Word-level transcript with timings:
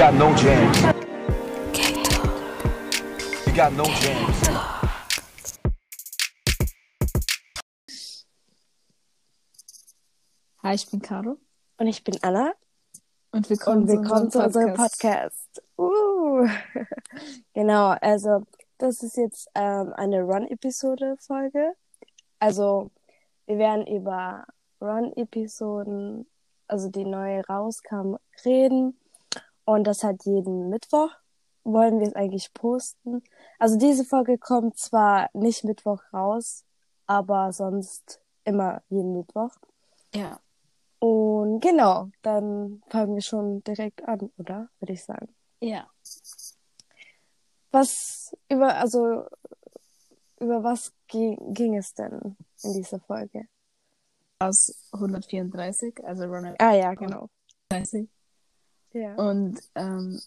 got 0.00 0.14
no 0.14 0.34
jams. 0.34 0.78
You 3.46 3.52
got 3.54 3.74
no 3.74 3.84
jams. 3.84 4.48
Hi, 10.62 10.74
ich 10.74 10.90
bin 10.90 11.02
Caro 11.02 11.36
Und 11.76 11.86
ich 11.86 12.02
bin 12.02 12.16
Anna 12.22 12.54
und 13.32 13.50
willkommen, 13.50 13.82
und 13.82 13.88
willkommen 13.88 14.30
zu 14.30 14.42
unserem 14.42 14.72
Podcast. 14.72 15.62
Uh. 15.76 16.48
genau, 17.52 17.90
also 18.00 18.46
das 18.78 19.02
ist 19.02 19.18
jetzt 19.18 19.50
ähm, 19.54 19.92
eine 19.92 20.22
Run-Episode-Folge. 20.22 21.74
Also 22.38 22.90
wir 23.44 23.58
werden 23.58 23.86
über 23.86 24.46
Run-Episoden, 24.80 26.26
also 26.68 26.88
die 26.88 27.04
neu 27.04 27.42
rauskamen, 27.42 28.16
reden. 28.46 28.96
Und 29.70 29.84
das 29.84 30.02
hat 30.02 30.24
jeden 30.24 30.68
Mittwoch. 30.68 31.10
Wollen 31.62 32.00
wir 32.00 32.08
es 32.08 32.16
eigentlich 32.16 32.52
posten? 32.52 33.22
Also 33.60 33.78
diese 33.78 34.04
Folge 34.04 34.36
kommt 34.36 34.76
zwar 34.76 35.30
nicht 35.32 35.62
Mittwoch 35.62 36.02
raus, 36.12 36.64
aber 37.06 37.52
sonst 37.52 38.20
immer 38.42 38.82
jeden 38.88 39.16
Mittwoch. 39.16 39.52
Ja, 40.12 40.40
Und 40.98 41.60
genau, 41.60 42.08
dann 42.22 42.82
fangen 42.88 43.14
wir 43.14 43.22
schon 43.22 43.62
direkt 43.62 44.02
an, 44.08 44.32
oder? 44.38 44.68
Würde 44.80 44.92
ich 44.92 45.04
sagen. 45.04 45.28
ja. 45.60 45.88
Was 47.70 48.36
über, 48.48 48.74
also, 48.74 49.24
über 50.40 50.64
was 50.64 50.92
ging, 51.06 51.38
ging 51.54 51.76
es 51.76 51.94
denn 51.94 52.36
in 52.64 52.72
dieser 52.72 52.98
Folge? 52.98 53.46
Aus 54.40 54.74
134, 54.90 56.04
also 56.04 56.24
Run 56.24 56.56
Ah, 56.58 56.74
ja, 56.74 56.92
genau. 56.94 57.28
30. 57.68 58.08
Ja. 58.92 59.14
Und 59.14 59.60
ähm, 59.74 60.20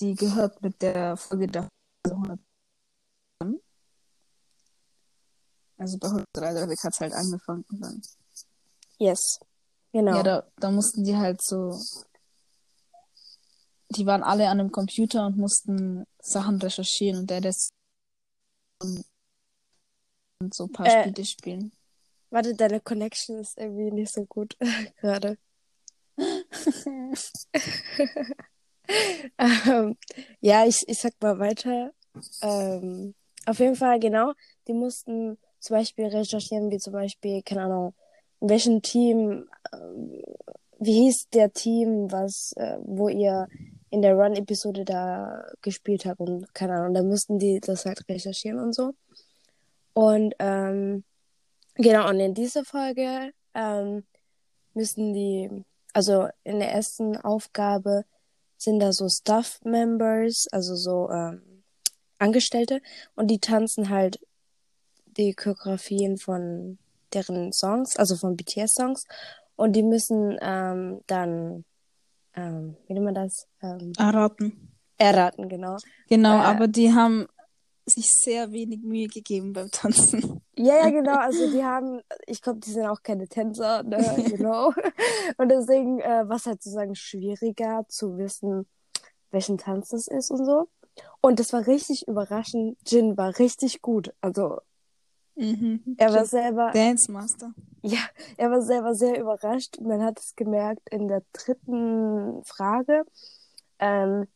die 0.00 0.14
gehört 0.14 0.62
mit 0.62 0.82
der 0.82 1.16
Folge 1.16 1.46
der 1.46 1.68
also 2.04 2.16
100. 2.16 2.40
Also 5.78 5.98
bei 5.98 6.06
133 6.08 6.84
hat 6.84 6.92
es 6.92 7.00
halt 7.00 7.12
angefangen. 7.12 7.64
Und 7.70 7.80
dann, 7.80 8.02
Yes. 8.98 9.40
Genau. 9.92 10.16
Ja, 10.16 10.22
da, 10.22 10.46
da 10.56 10.70
mussten 10.70 11.04
die 11.04 11.16
halt 11.16 11.42
so. 11.42 11.76
Die 13.90 14.06
waren 14.06 14.22
alle 14.22 14.48
an 14.48 14.60
einem 14.60 14.72
Computer 14.72 15.26
und 15.26 15.36
mussten 15.36 16.06
Sachen 16.20 16.58
recherchieren 16.58 17.20
und 17.20 17.30
der 17.30 17.40
das 17.40 17.70
und 20.40 20.54
so 20.54 20.64
ein 20.64 20.72
paar 20.72 20.86
Äh. 20.86 21.02
Spiele 21.02 21.26
spielen. 21.26 21.72
Warte, 22.30 22.54
deine 22.54 22.80
Connection 22.80 23.38
ist 23.40 23.58
irgendwie 23.58 23.90
nicht 23.90 24.12
so 24.12 24.24
gut 24.24 24.56
gerade. 25.00 25.36
ähm, 29.38 29.96
ja, 30.40 30.66
ich, 30.66 30.82
ich 30.86 30.98
sag 30.98 31.12
mal 31.20 31.38
weiter. 31.38 31.92
Ähm, 32.42 33.14
auf 33.46 33.58
jeden 33.58 33.76
Fall, 33.76 33.98
genau. 34.00 34.32
Die 34.68 34.72
mussten 34.72 35.38
zum 35.58 35.76
Beispiel 35.76 36.06
recherchieren, 36.06 36.70
wie 36.70 36.78
zum 36.78 36.92
Beispiel, 36.92 37.42
keine 37.42 37.62
Ahnung, 37.62 37.94
in 38.40 38.48
welchem 38.48 38.82
Team, 38.82 39.48
ähm, 39.72 40.22
wie 40.78 41.04
hieß 41.04 41.28
der 41.32 41.52
Team, 41.52 42.10
was, 42.10 42.52
äh, 42.56 42.78
wo 42.82 43.08
ihr 43.08 43.48
in 43.90 44.02
der 44.02 44.14
Run-Episode 44.14 44.84
da 44.84 45.44
gespielt 45.60 46.06
habt 46.06 46.20
und 46.20 46.52
keine 46.54 46.74
Ahnung, 46.74 46.94
da 46.94 47.02
mussten 47.02 47.38
die 47.38 47.60
das 47.60 47.84
halt 47.84 48.08
recherchieren 48.08 48.58
und 48.58 48.74
so. 48.74 48.94
Und 49.92 50.34
ähm, 50.38 51.04
genau, 51.74 52.08
und 52.08 52.18
in 52.18 52.34
dieser 52.34 52.64
Folge 52.64 53.32
ähm, 53.54 54.04
müssen 54.74 55.12
die, 55.12 55.50
also 55.92 56.28
in 56.44 56.58
der 56.58 56.72
ersten 56.72 57.16
Aufgabe 57.16 58.04
sind 58.56 58.80
da 58.80 58.92
so 58.92 59.08
Staff-Members, 59.08 60.46
also 60.52 60.76
so 60.76 61.10
ähm, 61.10 61.64
Angestellte, 62.18 62.80
und 63.14 63.28
die 63.28 63.40
tanzen 63.40 63.88
halt 63.90 64.20
die 65.06 65.34
Choreografien 65.34 66.16
von 66.16 66.78
deren 67.12 67.52
Songs, 67.52 67.96
also 67.96 68.16
von 68.16 68.36
BTS-Songs, 68.36 69.04
und 69.56 69.74
die 69.74 69.82
müssen 69.82 70.38
ähm, 70.40 71.00
dann, 71.06 71.64
ähm, 72.34 72.76
wie 72.86 72.94
nennt 72.94 73.04
man 73.04 73.14
das? 73.14 73.46
Ähm, 73.62 73.92
Erraten. 73.98 74.70
erraten, 74.96 75.48
genau. 75.48 75.76
Genau, 76.08 76.38
Äh. 76.38 76.44
aber 76.44 76.68
die 76.68 76.92
haben 76.92 77.26
sich 77.86 78.10
sehr 78.12 78.52
wenig 78.52 78.82
Mühe 78.82 79.08
gegeben 79.08 79.52
beim 79.52 79.70
Tanzen. 79.70 80.40
Ja, 80.56 80.76
ja, 80.76 80.90
genau. 80.90 81.16
Also 81.16 81.50
die 81.50 81.64
haben, 81.64 82.00
ich 82.26 82.40
glaube, 82.42 82.60
die 82.60 82.70
sind 82.70 82.86
auch 82.86 83.02
keine 83.02 83.26
Tänzer, 83.28 83.82
ne, 83.82 83.98
know. 84.36 84.72
Und 85.38 85.48
deswegen 85.48 86.00
äh, 86.00 86.28
war 86.28 86.36
es 86.36 86.46
halt 86.46 86.62
sozusagen 86.62 86.94
schwieriger 86.94 87.84
zu 87.88 88.16
wissen, 88.18 88.66
welchen 89.30 89.58
Tanz 89.58 89.88
das 89.88 90.06
ist 90.08 90.30
und 90.30 90.44
so. 90.44 90.68
Und 91.20 91.40
das 91.40 91.52
war 91.52 91.66
richtig 91.66 92.06
überraschend. 92.06 92.76
Jin 92.86 93.16
war 93.16 93.38
richtig 93.38 93.80
gut. 93.82 94.12
Also 94.20 94.58
Mhm. 95.34 95.96
er 95.96 96.12
war 96.12 96.26
selber, 96.26 96.70
Dance 96.72 97.10
Master. 97.10 97.54
ja, 97.80 98.00
er 98.36 98.50
war 98.50 98.60
selber 98.60 98.94
sehr 98.94 99.18
überrascht. 99.18 99.80
Man 99.80 100.02
hat 100.02 100.20
es 100.20 100.34
gemerkt 100.36 100.86
in 100.90 101.08
der 101.08 101.22
dritten 101.32 102.44
Frage. 102.44 103.04
Ähm, 103.78 104.26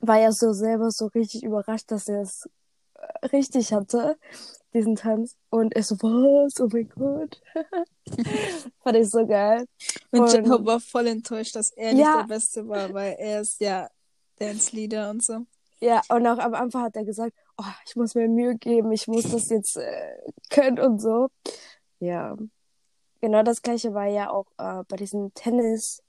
war 0.00 0.18
er 0.20 0.32
so 0.32 0.52
selber 0.52 0.90
so 0.90 1.06
richtig 1.06 1.42
überrascht, 1.44 1.90
dass 1.90 2.08
er 2.08 2.20
es 2.20 2.46
richtig 3.32 3.72
hatte, 3.72 4.16
diesen 4.72 4.96
Tanz. 4.96 5.36
Und 5.50 5.74
er 5.76 5.82
so, 5.82 5.96
was? 5.96 6.60
Oh 6.60 6.68
mein 6.72 6.88
Gott. 6.88 7.40
Fand 8.82 8.96
ich 8.96 9.10
so 9.10 9.26
geil. 9.26 9.66
Und 10.10 10.20
Und- 10.20 10.32
J-Hope 10.32 10.66
war 10.66 10.80
voll 10.80 11.06
enttäuscht, 11.06 11.56
dass 11.56 11.70
er 11.70 11.92
nicht 11.94 12.02
Ja. 12.04 12.18
der 12.22 12.28
Beste 12.34 12.68
war, 12.68 12.92
weil 12.92 13.16
er 13.18 13.40
ist 13.40 13.60
ja 13.60 13.88
Dance-Leader 14.38 15.10
und 15.10 15.22
so. 15.22 15.38
Ja, 15.80 16.02
und 16.08 16.26
auch 16.26 16.38
am 16.38 16.54
Anfang 16.54 16.82
hat 16.84 16.96
er 16.96 17.04
gesagt, 17.04 17.34
oh, 17.58 17.64
ich 17.86 17.94
muss 17.96 18.14
mir 18.14 18.28
Mühe 18.28 18.56
geben, 18.56 18.90
ich 18.92 19.06
muss 19.06 19.30
das 19.30 19.48
jetzt 19.50 19.76
äh, 19.76 20.16
können 20.50 20.78
und 20.78 21.00
so. 21.00 21.28
Ja. 22.00 22.36
Genau 23.20 23.42
das 23.42 23.62
gleiche 23.62 23.94
war 23.94 24.06
ja 24.06 24.30
auch 24.30 24.46
äh, 24.58 24.82
bei 24.88 24.96
diesen 24.96 25.32
Tennis 25.34 26.02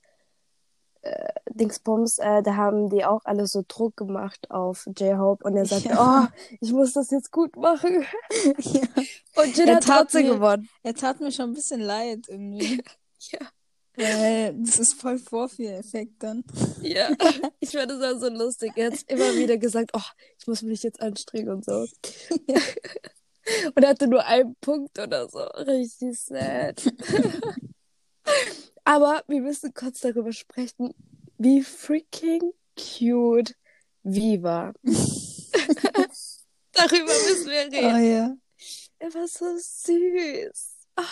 äh, 1.06 1.30
Dingsbums, 1.52 2.18
äh, 2.20 2.42
da 2.44 2.56
haben 2.56 2.90
die 2.90 3.06
auch 3.06 3.22
alle 3.24 3.48
so 3.48 3.64
Druck 3.68 3.96
gemacht 3.96 4.52
auf 4.52 4.86
J-Hope 4.98 5.44
und 5.46 5.56
er 5.56 5.66
sagte, 5.66 5.90
Ja. 5.90 6.30
oh, 6.30 6.56
ich 6.60 6.72
muss 6.74 6.94
das 6.94 7.12
jetzt 7.12 7.32
gut 7.32 7.56
machen. 7.56 8.06
ja. 8.58 8.82
Und 9.36 9.56
Jin 9.58 9.68
Er 9.70 9.76
hat 9.78 9.84
trotzdem 9.86 10.28
mir- 10.28 10.34
gewonnen. 10.36 10.70
Er 10.84 10.94
tat 10.96 11.20
mir 11.22 11.32
schon 11.32 11.52
ein 11.52 11.54
bisschen 11.54 11.82
leid 11.82 12.26
irgendwie. 12.28 12.84
Ja. 13.32 13.40
Weil 13.98 14.54
das 14.60 14.78
ist 14.78 14.96
voll 15.02 15.18
Vorführeffekt 15.18 16.22
dann. 16.22 16.44
Ja, 16.82 17.10
ich 17.60 17.70
fand 17.72 17.90
es 17.92 18.02
auch 18.04 18.20
so 18.20 18.30
lustig. 18.30 18.74
Er 18.76 18.92
hat 18.92 19.00
immer 19.08 19.34
wieder 19.36 19.58
gesagt, 19.58 19.92
oh, 19.94 20.02
ich 20.38 20.46
muss 20.48 20.62
mich 20.62 20.84
jetzt 20.84 21.02
anstrengen 21.02 21.50
und 21.50 21.64
so. 21.66 21.86
Ja. 22.48 22.60
Und 23.74 23.84
er 23.84 23.90
hatte 23.90 24.08
nur 24.08 24.26
einen 24.26 24.56
Punkt 24.60 25.00
oder 25.00 25.30
so. 25.30 25.40
Richtig 25.40 26.20
sad. 26.20 26.82
Aber 28.86 29.24
wir 29.28 29.42
müssen 29.42 29.74
kurz 29.74 30.00
darüber 30.00 30.32
sprechen, 30.32 30.94
wie 31.38 31.64
freaking 31.64 32.54
cute 32.78 33.56
Viva. 34.04 34.74
darüber 36.72 37.06
müssen 37.06 37.50
wir 37.50 37.66
reden. 37.66 37.96
Oh 37.96 37.98
ja. 37.98 38.38
Er 39.00 39.14
war 39.14 39.28
so 39.28 39.46
süß. 39.58 40.88
Ah. 40.96 41.04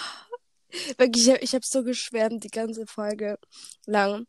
Wirklich, 0.97 1.23
ich 1.23 1.29
habe 1.29 1.43
ich 1.43 1.53
hab 1.53 1.65
so 1.65 1.83
geschwärmt 1.83 2.43
die 2.43 2.49
ganze 2.49 2.85
Folge 2.87 3.37
lang. 3.85 4.25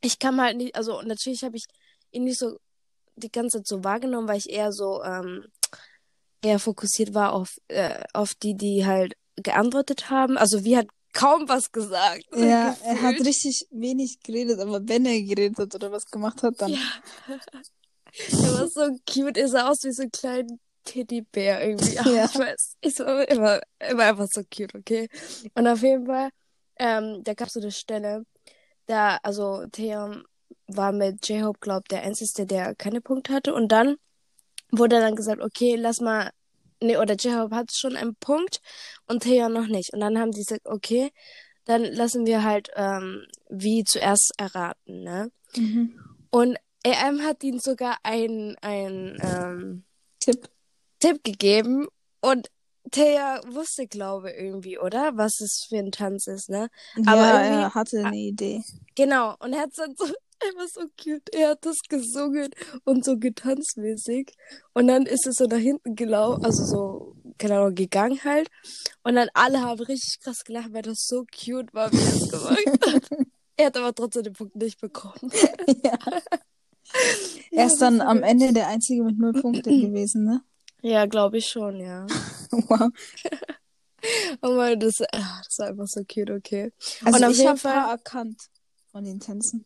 Ich 0.00 0.18
kam 0.18 0.40
halt 0.40 0.56
nicht, 0.56 0.74
also 0.74 1.00
natürlich 1.02 1.44
habe 1.44 1.56
ich 1.56 1.64
ihn 2.10 2.24
nicht 2.24 2.38
so 2.38 2.58
die 3.16 3.30
ganze 3.30 3.58
Zeit 3.58 3.66
so 3.66 3.84
wahrgenommen, 3.84 4.28
weil 4.28 4.38
ich 4.38 4.50
eher 4.50 4.72
so 4.72 5.02
ähm, 5.02 5.46
eher 6.42 6.58
fokussiert 6.58 7.14
war 7.14 7.32
auf 7.32 7.58
äh, 7.68 8.02
auf 8.12 8.34
die, 8.34 8.54
die 8.54 8.84
halt 8.84 9.14
geantwortet 9.36 10.10
haben. 10.10 10.36
Also 10.36 10.64
wie 10.64 10.76
hat 10.76 10.88
kaum 11.12 11.48
was 11.48 11.70
gesagt. 11.72 12.24
Ja, 12.34 12.76
er 12.84 13.02
hat 13.02 13.10
gefühlt. 13.16 13.26
richtig 13.26 13.66
wenig 13.70 14.20
geredet, 14.22 14.60
aber 14.60 14.86
wenn 14.88 15.06
er 15.06 15.20
geredet 15.22 15.58
hat 15.58 15.74
oder 15.74 15.92
was 15.92 16.06
gemacht 16.06 16.42
hat, 16.42 16.60
dann. 16.60 16.72
Ja. 16.72 16.78
er 17.28 18.52
war 18.54 18.68
so 18.68 18.96
cute. 19.08 19.36
Er 19.36 19.48
sah 19.48 19.68
aus 19.68 19.84
wie 19.84 19.92
so 19.92 20.02
ein 20.02 20.10
kleiner 20.10 20.56
Teddybär 20.84 21.64
irgendwie. 21.64 21.98
Ach, 21.98 22.06
Ja. 22.06 22.24
Ich 22.24 22.38
weiß. 22.38 22.76
Ich 22.80 22.98
war 22.98 23.28
immer, 23.28 23.60
immer 23.78 24.02
einfach 24.04 24.26
so 24.30 24.42
cute, 24.42 24.74
okay? 24.74 25.08
Und 25.54 25.66
auf 25.66 25.82
jeden 25.82 26.06
Fall, 26.06 26.30
ähm, 26.76 27.22
da 27.24 27.34
gab 27.34 27.48
es 27.48 27.54
so 27.54 27.60
eine 27.60 27.70
Stelle, 27.70 28.24
da, 28.86 29.18
also 29.22 29.66
Theon 29.70 30.24
war 30.66 30.92
mit 30.92 31.26
J-Hope, 31.28 31.58
glaub 31.60 31.88
der 31.88 32.02
Einzige, 32.02 32.46
der 32.46 32.74
keine 32.74 33.00
Punkte 33.00 33.32
hatte. 33.32 33.54
Und 33.54 33.68
dann 33.68 33.96
wurde 34.70 35.00
dann 35.00 35.16
gesagt, 35.16 35.40
okay, 35.40 35.76
lass 35.76 36.00
mal, 36.00 36.30
nee, 36.82 36.96
oder 36.96 37.14
J-Hope 37.14 37.54
hat 37.54 37.72
schon 37.72 37.96
einen 37.96 38.14
Punkt 38.16 38.60
und 39.06 39.22
Theon 39.22 39.52
noch 39.52 39.66
nicht. 39.66 39.92
Und 39.92 40.00
dann 40.00 40.18
haben 40.18 40.32
die 40.32 40.40
gesagt, 40.40 40.66
okay, 40.66 41.10
dann 41.64 41.84
lassen 41.84 42.26
wir 42.26 42.42
halt 42.42 42.70
ähm, 42.76 43.26
wie 43.48 43.84
zuerst 43.84 44.32
erraten, 44.36 45.02
ne? 45.02 45.30
Mhm. 45.56 45.98
Und 46.30 46.56
AM 46.84 47.22
hat 47.22 47.44
ihnen 47.44 47.60
sogar 47.60 47.98
einen 48.02 48.56
ein, 48.60 49.18
ähm, 49.22 49.84
Tipp. 50.18 50.48
Tipp 50.98 51.22
gegeben 51.24 51.88
und 52.20 52.48
Thea 52.90 53.40
wusste, 53.46 53.86
glaube 53.86 54.30
ich, 54.30 54.38
irgendwie, 54.38 54.78
oder? 54.78 55.16
Was 55.16 55.40
es 55.40 55.66
für 55.68 55.78
ein 55.78 55.92
Tanz 55.92 56.26
ist, 56.26 56.48
ne? 56.48 56.68
Aber 57.06 57.22
ja, 57.22 57.40
er 57.40 57.74
hatte 57.74 58.04
eine 58.04 58.16
Idee. 58.16 58.62
Genau. 58.94 59.34
Und 59.38 59.52
er 59.52 59.62
hat 59.62 59.70
dann 59.76 59.94
so, 59.96 60.06
Einfach 60.44 60.68
so 60.68 60.82
cute. 61.00 61.28
Er 61.32 61.50
hat 61.50 61.64
das 61.64 61.78
gesungen 61.88 62.50
und 62.84 63.04
so 63.04 63.18
getanzmäßig. 63.18 64.34
Und 64.74 64.88
dann 64.88 65.06
ist 65.06 65.26
es 65.26 65.36
so 65.36 65.46
nach 65.46 65.58
hinten 65.58 65.94
gelaufen, 65.94 66.44
also 66.44 66.64
so, 66.64 67.16
keine 67.38 67.58
Ahnung, 67.58 67.74
gegangen 67.74 68.22
halt. 68.24 68.48
Und 69.04 69.14
dann 69.14 69.28
alle 69.34 69.60
haben 69.60 69.80
richtig 69.80 70.20
krass 70.20 70.44
gelacht, 70.44 70.72
weil 70.72 70.82
das 70.82 71.06
so 71.06 71.24
cute 71.24 71.72
war, 71.74 71.92
wie 71.92 71.96
er 71.96 72.14
es 72.14 72.28
gemacht 72.28 72.94
hat. 72.94 73.10
er 73.56 73.66
hat 73.66 73.76
aber 73.76 73.94
trotzdem 73.94 74.24
den 74.24 74.32
Punkt 74.32 74.56
nicht 74.56 74.80
bekommen. 74.80 75.30
ja. 75.84 75.98
Ja, 77.50 77.62
Er 77.62 77.66
ist 77.66 77.78
dann 77.78 78.00
am 78.00 78.22
Ende 78.22 78.52
der 78.52 78.68
Einzige 78.68 79.02
mit 79.02 79.18
null 79.18 79.32
Punkten 79.32 79.80
gewesen, 79.80 80.24
ne? 80.24 80.42
Ja, 80.82 81.06
glaube 81.06 81.38
ich 81.38 81.46
schon, 81.46 81.80
ja. 81.80 82.06
Wow. 82.50 82.90
Oh 84.42 84.54
mein, 84.56 84.80
das, 84.80 85.00
ah, 85.12 85.40
das 85.44 85.58
war 85.58 85.68
einfach 85.68 85.86
so 85.86 86.02
cute, 86.04 86.30
okay. 86.30 86.72
Also 87.04 87.24
Und 87.24 87.32
ich 87.32 87.46
habe 87.46 87.68
erkannt 87.68 88.42
von 88.90 89.04
den 89.04 89.20
Tänzen. 89.20 89.64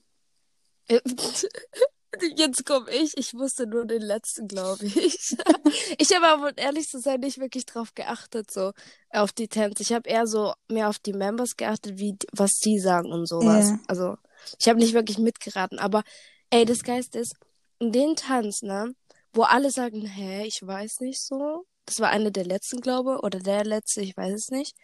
Jetzt 2.36 2.64
komme 2.64 2.90
ich. 2.90 3.16
Ich 3.16 3.34
wusste 3.34 3.66
nur 3.66 3.84
den 3.84 4.02
letzten, 4.02 4.48
glaube 4.48 4.86
ich. 4.86 4.94
ich 5.98 6.14
habe 6.14 6.26
aber, 6.26 6.48
um 6.48 6.52
ehrlich 6.56 6.88
zu 6.88 6.98
sein, 6.98 7.20
nicht 7.20 7.38
wirklich 7.38 7.66
drauf 7.66 7.94
geachtet, 7.94 8.50
so 8.50 8.72
auf 9.10 9.32
die 9.32 9.48
Tänze. 9.48 9.82
Ich 9.82 9.92
habe 9.92 10.08
eher 10.08 10.26
so 10.26 10.54
mehr 10.68 10.88
auf 10.88 10.98
die 10.98 11.12
Members 11.12 11.56
geachtet, 11.56 11.98
wie 11.98 12.16
was 12.32 12.58
die 12.58 12.78
sagen 12.78 13.12
und 13.12 13.26
sowas. 13.26 13.70
Ja. 13.70 13.78
Also, 13.86 14.16
ich 14.58 14.68
habe 14.68 14.78
nicht 14.78 14.94
wirklich 14.94 15.18
mitgeraten. 15.18 15.78
Aber, 15.78 16.04
ey, 16.50 16.64
das 16.64 16.82
Geist 16.82 17.16
ist, 17.16 17.34
in 17.78 17.92
den 17.92 18.16
Tanz, 18.16 18.62
ne, 18.62 18.94
wo 19.32 19.42
alle 19.42 19.70
sagen, 19.70 20.06
hä, 20.06 20.44
ich 20.46 20.60
weiß 20.62 21.00
nicht 21.00 21.22
so. 21.22 21.66
Das 21.84 22.00
war 22.00 22.08
einer 22.08 22.30
der 22.30 22.44
letzten, 22.44 22.80
glaube 22.80 23.20
oder 23.22 23.38
der 23.38 23.64
letzte, 23.64 24.00
ich 24.00 24.16
weiß 24.16 24.32
es 24.32 24.48
nicht. 24.48 24.74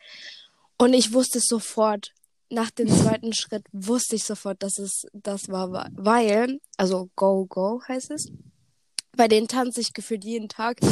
Und 0.79 0.93
ich 0.95 1.13
wusste 1.13 1.39
es 1.39 1.47
sofort. 1.47 2.13
Nach 2.53 2.71
dem 2.71 2.89
zweiten 3.03 3.33
Schritt 3.33 3.65
wusste 3.73 4.17
ich 4.17 4.25
sofort, 4.25 4.63
dass 4.63 4.79
es 4.79 5.07
das 5.15 5.49
war, 5.49 5.89
weil, 5.95 6.61
also 6.77 7.09
Go 7.17 7.47
Go 7.47 7.81
heißt 7.89 8.11
es. 8.11 8.31
Bei 9.17 9.27
denen 9.27 9.49
tanze 9.49 9.81
ich 9.81 9.95
gefühlt 9.95 10.25
jeden 10.25 10.49
Tag. 10.49 10.81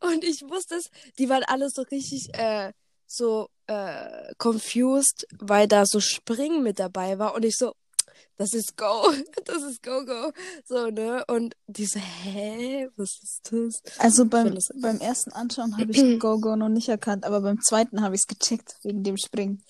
Und 0.00 0.24
ich 0.24 0.42
wusste 0.42 0.76
es, 0.76 0.90
die 1.18 1.28
waren 1.28 1.42
alle 1.44 1.68
so 1.70 1.82
richtig 1.82 2.28
äh, 2.34 2.72
so 3.06 3.48
äh, 3.66 4.34
confused, 4.38 5.26
weil 5.38 5.66
da 5.68 5.86
so 5.86 6.00
Springen 6.00 6.62
mit 6.62 6.78
dabei 6.78 7.18
war. 7.18 7.34
Und 7.34 7.44
ich 7.44 7.56
so, 7.56 7.74
das 8.36 8.52
ist 8.52 8.76
Go, 8.76 9.12
das 9.44 9.62
ist 9.62 9.82
Go 9.82 10.04
Go. 10.04 10.32
So, 10.64 10.88
ne? 10.90 11.24
Und 11.28 11.54
die 11.66 11.86
so, 11.86 11.98
hä, 12.00 12.88
was 12.96 13.18
ist 13.22 13.50
das? 13.50 13.82
Also 13.98 14.26
beim, 14.26 14.48
es- 14.56 14.68
beim 14.80 14.98
ersten 14.98 15.32
Anschauen 15.32 15.76
habe 15.78 15.90
ich 15.92 15.98
Go-Go 16.20 16.56
noch 16.56 16.68
nicht 16.68 16.88
erkannt, 16.88 17.24
aber 17.24 17.40
beim 17.40 17.60
zweiten 17.62 18.02
habe 18.02 18.14
ich 18.14 18.22
es 18.22 18.26
gecheckt, 18.26 18.76
wegen 18.82 19.02
dem 19.02 19.16
Springen. 19.16 19.62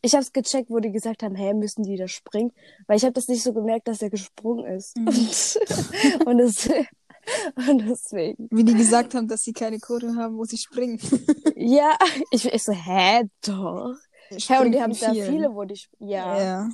Ich 0.00 0.12
habe 0.14 0.22
es 0.22 0.32
gecheckt, 0.32 0.70
wo 0.70 0.78
die 0.78 0.92
gesagt 0.92 1.22
haben, 1.22 1.34
hä, 1.34 1.54
müssen 1.54 1.82
die 1.82 1.96
da 1.96 2.06
springen? 2.06 2.52
Weil 2.86 2.96
ich 2.98 3.02
habe 3.04 3.14
das 3.14 3.26
nicht 3.26 3.42
so 3.42 3.52
gemerkt, 3.52 3.88
dass 3.88 4.00
er 4.00 4.10
gesprungen 4.10 4.64
ist. 4.76 4.96
Mhm. 4.96 5.08
Und, 5.08 6.26
und, 6.26 6.38
das, 6.38 6.68
und 7.68 7.78
deswegen. 7.88 8.48
Wie 8.50 8.62
die 8.64 8.74
gesagt 8.74 9.14
haben, 9.14 9.26
dass 9.28 9.40
sie 9.42 9.52
keine 9.52 9.78
Choreo 9.80 10.14
haben, 10.14 10.36
wo 10.38 10.44
sie 10.44 10.56
springen. 10.58 11.00
Ja, 11.60 11.98
ich, 12.30 12.44
ich 12.46 12.62
so, 12.62 12.72
hä, 12.72 13.24
doch. 13.44 13.94
Hä, 14.30 14.58
und 14.60 14.70
die 14.72 14.80
haben 14.80 14.94
von 14.94 15.08
da 15.08 15.12
vielen. 15.12 15.32
viele, 15.32 15.52
wo 15.52 15.64
die, 15.64 15.80
ja, 15.98 16.40
Ja. 16.40 16.68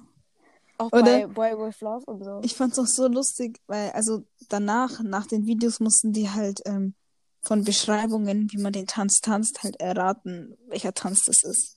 Auch 0.78 0.92
Oder- 0.92 1.26
bei 1.28 1.52
Boy 1.52 1.58
with 1.58 1.80
Love 1.80 2.04
und 2.06 2.24
so. 2.24 2.40
Ich 2.42 2.54
fand's 2.54 2.78
auch 2.78 2.86
so 2.86 3.06
lustig, 3.08 3.60
weil, 3.66 3.90
also 3.92 4.24
danach, 4.48 5.00
nach 5.02 5.26
den 5.26 5.46
Videos 5.46 5.80
mussten 5.80 6.12
die 6.12 6.30
halt 6.30 6.60
ähm, 6.66 6.94
von 7.42 7.64
Beschreibungen, 7.64 8.48
wie 8.52 8.58
man 8.60 8.72
den 8.72 8.86
Tanz 8.86 9.20
tanzt, 9.20 9.62
halt 9.62 9.80
erraten, 9.80 10.56
welcher 10.68 10.94
Tanz 10.94 11.24
das 11.26 11.42
ist. 11.42 11.76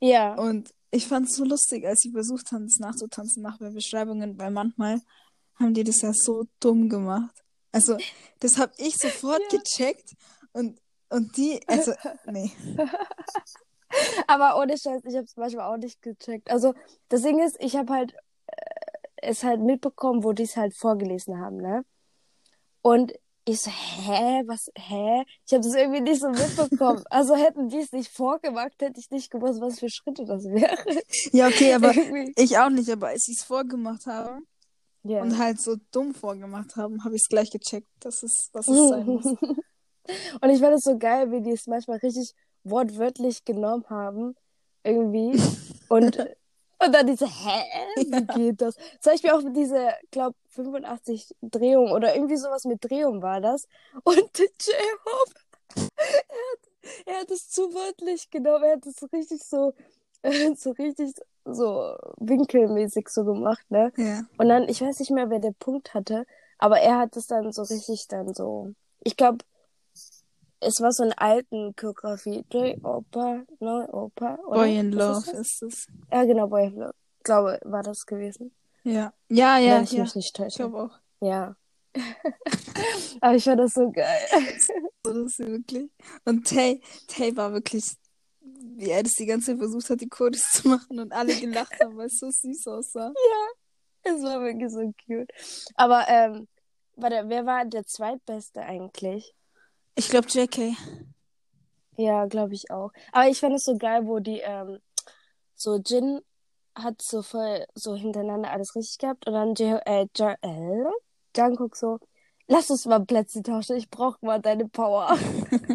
ja, 0.00 0.34
Und 0.34 0.72
ich 0.90 1.06
fand's 1.06 1.36
so 1.36 1.44
lustig, 1.44 1.86
als 1.86 2.00
sie 2.00 2.10
versucht 2.10 2.52
haben, 2.52 2.66
das 2.66 2.78
nachzutanzen 2.78 3.42
nach 3.42 3.58
den 3.58 3.74
Beschreibungen, 3.74 4.38
weil 4.38 4.50
manchmal 4.50 5.00
haben 5.58 5.74
die 5.74 5.84
das 5.84 6.02
ja 6.02 6.12
so 6.12 6.44
dumm 6.60 6.88
gemacht. 6.88 7.34
Also, 7.72 7.96
das 8.40 8.58
hab 8.58 8.72
ich 8.78 8.96
sofort 8.96 9.40
gecheckt 9.50 10.12
und, 10.52 10.78
und 11.08 11.36
die, 11.36 11.60
also, 11.66 11.92
nee. 12.26 12.50
aber 14.26 14.58
ohne 14.58 14.76
Scheiß, 14.76 15.02
ich 15.04 15.14
habe 15.14 15.24
es 15.24 15.36
manchmal 15.36 15.72
auch 15.72 15.76
nicht 15.78 16.00
gecheckt. 16.02 16.50
Also, 16.50 16.74
das 17.08 17.22
Ding 17.22 17.38
ist, 17.38 17.56
ich 17.60 17.76
habe 17.76 17.92
halt 17.92 18.14
es 19.22 19.42
halt 19.44 19.60
mitbekommen, 19.60 20.22
wo 20.24 20.32
die 20.32 20.42
es 20.44 20.56
halt 20.56 20.76
vorgelesen 20.76 21.40
haben, 21.40 21.56
ne? 21.56 21.84
Und 22.82 23.12
ich 23.44 23.60
so, 23.60 23.70
hä, 23.70 24.42
was, 24.46 24.70
hä? 24.76 25.24
Ich 25.46 25.52
habe 25.52 25.64
das 25.64 25.74
irgendwie 25.74 26.00
nicht 26.00 26.20
so 26.20 26.28
mitbekommen. 26.28 27.02
Also 27.10 27.34
hätten 27.34 27.68
die 27.68 27.78
es 27.78 27.92
nicht 27.92 28.10
vorgemacht, 28.10 28.74
hätte 28.80 29.00
ich 29.00 29.10
nicht 29.10 29.30
gewusst, 29.30 29.60
was 29.60 29.80
für 29.80 29.88
Schritte 29.90 30.24
das 30.24 30.44
wäre. 30.44 30.76
Ja, 31.32 31.48
okay, 31.48 31.74
aber 31.74 31.92
ich 32.36 32.58
auch 32.58 32.70
nicht, 32.70 32.90
aber 32.90 33.08
als 33.08 33.24
sie 33.24 33.32
es 33.32 33.42
vorgemacht 33.42 34.06
haben 34.06 34.46
Ja. 35.02 35.22
und 35.22 35.38
halt 35.38 35.60
so 35.60 35.76
dumm 35.90 36.14
vorgemacht 36.14 36.76
haben, 36.76 37.04
habe 37.04 37.16
ich 37.16 37.22
es 37.22 37.28
gleich 37.28 37.50
gecheckt, 37.50 37.88
dass 38.00 38.22
es, 38.22 38.48
was 38.52 38.68
es 38.68 38.88
sein 38.88 39.06
muss. 39.06 39.24
Und 40.40 40.50
ich 40.50 40.58
fand 40.58 40.74
es 40.74 40.82
so 40.82 40.98
geil, 40.98 41.30
wie 41.30 41.40
die 41.42 41.52
es 41.52 41.68
manchmal 41.68 41.98
richtig 41.98 42.34
wortwörtlich 42.64 43.44
genommen 43.44 43.84
haben. 43.88 44.34
Irgendwie. 44.82 45.40
Und, 45.88 46.18
und 46.84 46.92
dann 46.92 47.06
diese, 47.06 47.26
hä? 47.26 47.62
Wie 47.96 48.26
geht 48.26 48.60
das? 48.60 48.76
Zum 49.00 49.12
Beispiel 49.12 49.30
auch 49.30 49.42
diese, 49.54 49.90
glaub, 50.10 50.34
85 50.50 51.34
Drehung 51.42 51.92
oder 51.92 52.14
irgendwie 52.14 52.36
sowas 52.36 52.64
mit 52.64 52.84
Drehung 52.84 53.22
war 53.22 53.40
das. 53.40 53.66
Und 54.04 54.16
J-Hope, 54.38 55.34
er 55.76 55.82
hat, 55.82 57.06
er 57.06 57.20
hat 57.20 57.30
es 57.30 57.50
zu 57.50 57.72
wörtlich 57.74 58.30
genommen. 58.30 58.64
Er 58.64 58.76
hat 58.76 58.86
es 58.86 58.96
so 58.96 59.06
richtig 59.06 59.42
so, 59.42 59.72
so 60.56 60.70
richtig 60.72 61.14
so 61.44 61.96
winkelmäßig 62.18 63.08
so 63.08 63.24
gemacht, 63.24 63.68
ne? 63.70 63.92
Ja. 63.96 64.22
Und 64.38 64.48
dann, 64.48 64.68
ich 64.68 64.80
weiß 64.80 65.00
nicht 65.00 65.10
mehr, 65.10 65.30
wer 65.30 65.40
der 65.40 65.54
Punkt 65.58 65.94
hatte, 65.94 66.26
aber 66.58 66.80
er 66.80 66.98
hat 66.98 67.16
es 67.16 67.26
dann 67.26 67.52
so 67.52 67.62
richtig 67.62 68.06
dann 68.08 68.34
so. 68.34 68.72
Ich 69.02 69.16
glaube, 69.16 69.44
es 70.62 70.80
war 70.80 70.92
so 70.92 71.02
eine 71.02 71.16
alten 71.18 71.74
Choreografie. 71.76 72.44
J 72.52 72.82
Opa, 72.84 73.42
Neu 73.60 73.84
Opa. 73.92 74.38
Oder? 74.46 74.60
Boy 74.60 74.78
in 74.78 74.96
Was 74.96 75.26
Love 75.26 75.38
ist 75.40 75.62
es. 75.62 75.86
Ja, 76.10 76.24
genau, 76.24 76.46
Boy 76.48 76.66
in 76.66 76.76
Love. 76.76 76.94
Ich 77.18 77.24
glaube, 77.24 77.58
war 77.64 77.82
das 77.82 78.04
gewesen. 78.06 78.54
Ja. 78.84 79.12
Ja, 79.28 79.58
ja, 79.58 79.76
Wenn 79.76 79.84
ich 79.84 79.92
ja. 79.92 80.02
mich 80.02 80.14
nicht 80.14 80.26
Ich 80.26 80.32
täusche. 80.32 80.56
glaube 80.56 80.82
auch. 80.84 80.98
Ja. 81.20 81.56
aber 83.20 83.34
ich 83.34 83.44
fand 83.44 83.60
das 83.60 83.74
so 83.74 83.90
geil. 83.90 84.18
So, 84.58 84.72
das 85.04 85.16
ist 85.16 85.38
wirklich. 85.38 85.90
Und 86.24 86.46
Tay, 86.48 86.80
Tay 87.06 87.36
war 87.36 87.52
wirklich, 87.52 87.84
wie 88.40 88.90
er 88.90 89.02
das 89.02 89.12
die 89.12 89.26
ganze 89.26 89.52
Zeit 89.52 89.58
versucht 89.58 89.90
hat, 89.90 90.00
die 90.00 90.08
Codes 90.08 90.42
zu 90.52 90.68
machen 90.68 90.98
und 90.98 91.12
alle 91.12 91.34
gelacht 91.38 91.78
haben, 91.80 91.96
weil 91.96 92.06
es 92.06 92.18
so 92.18 92.30
süß 92.30 92.66
aussah. 92.68 93.12
Es 94.04 94.20
war 94.20 94.40
wirklich 94.40 94.68
so 94.72 94.80
cute. 95.06 95.30
Aber, 95.76 96.08
ähm, 96.08 96.48
warte, 96.96 97.22
wer 97.28 97.46
war 97.46 97.64
der 97.64 97.84
zweitbeste 97.84 98.60
eigentlich? 98.60 99.32
Ich 99.94 100.08
glaube 100.08 100.28
JK. 100.28 100.76
Ja, 101.96 102.26
glaube 102.26 102.54
ich 102.54 102.70
auch. 102.70 102.90
Aber 103.12 103.28
ich 103.28 103.40
fand 103.40 103.54
es 103.54 103.64
so 103.64 103.76
geil, 103.76 104.06
wo 104.06 104.18
die, 104.18 104.40
ähm, 104.40 104.78
so 105.54 105.76
Jin 105.76 106.20
hat 106.74 107.02
so 107.02 107.22
voll 107.22 107.66
so 107.74 107.94
hintereinander 107.94 108.50
alles 108.50 108.74
richtig 108.74 108.98
gehabt 108.98 109.26
und 109.26 109.34
dann 109.34 109.54
J 109.54 109.80
äh, 109.84 110.06
J 110.16 110.36
äh, 110.40 110.84
Jungkook 111.36 111.76
so, 111.76 111.98
lass 112.46 112.70
uns 112.70 112.86
mal 112.86 113.04
Plätze 113.04 113.42
tauschen, 113.42 113.76
ich 113.76 113.90
brauch 113.90 114.20
mal 114.22 114.40
deine 114.40 114.68
Power. 114.68 115.16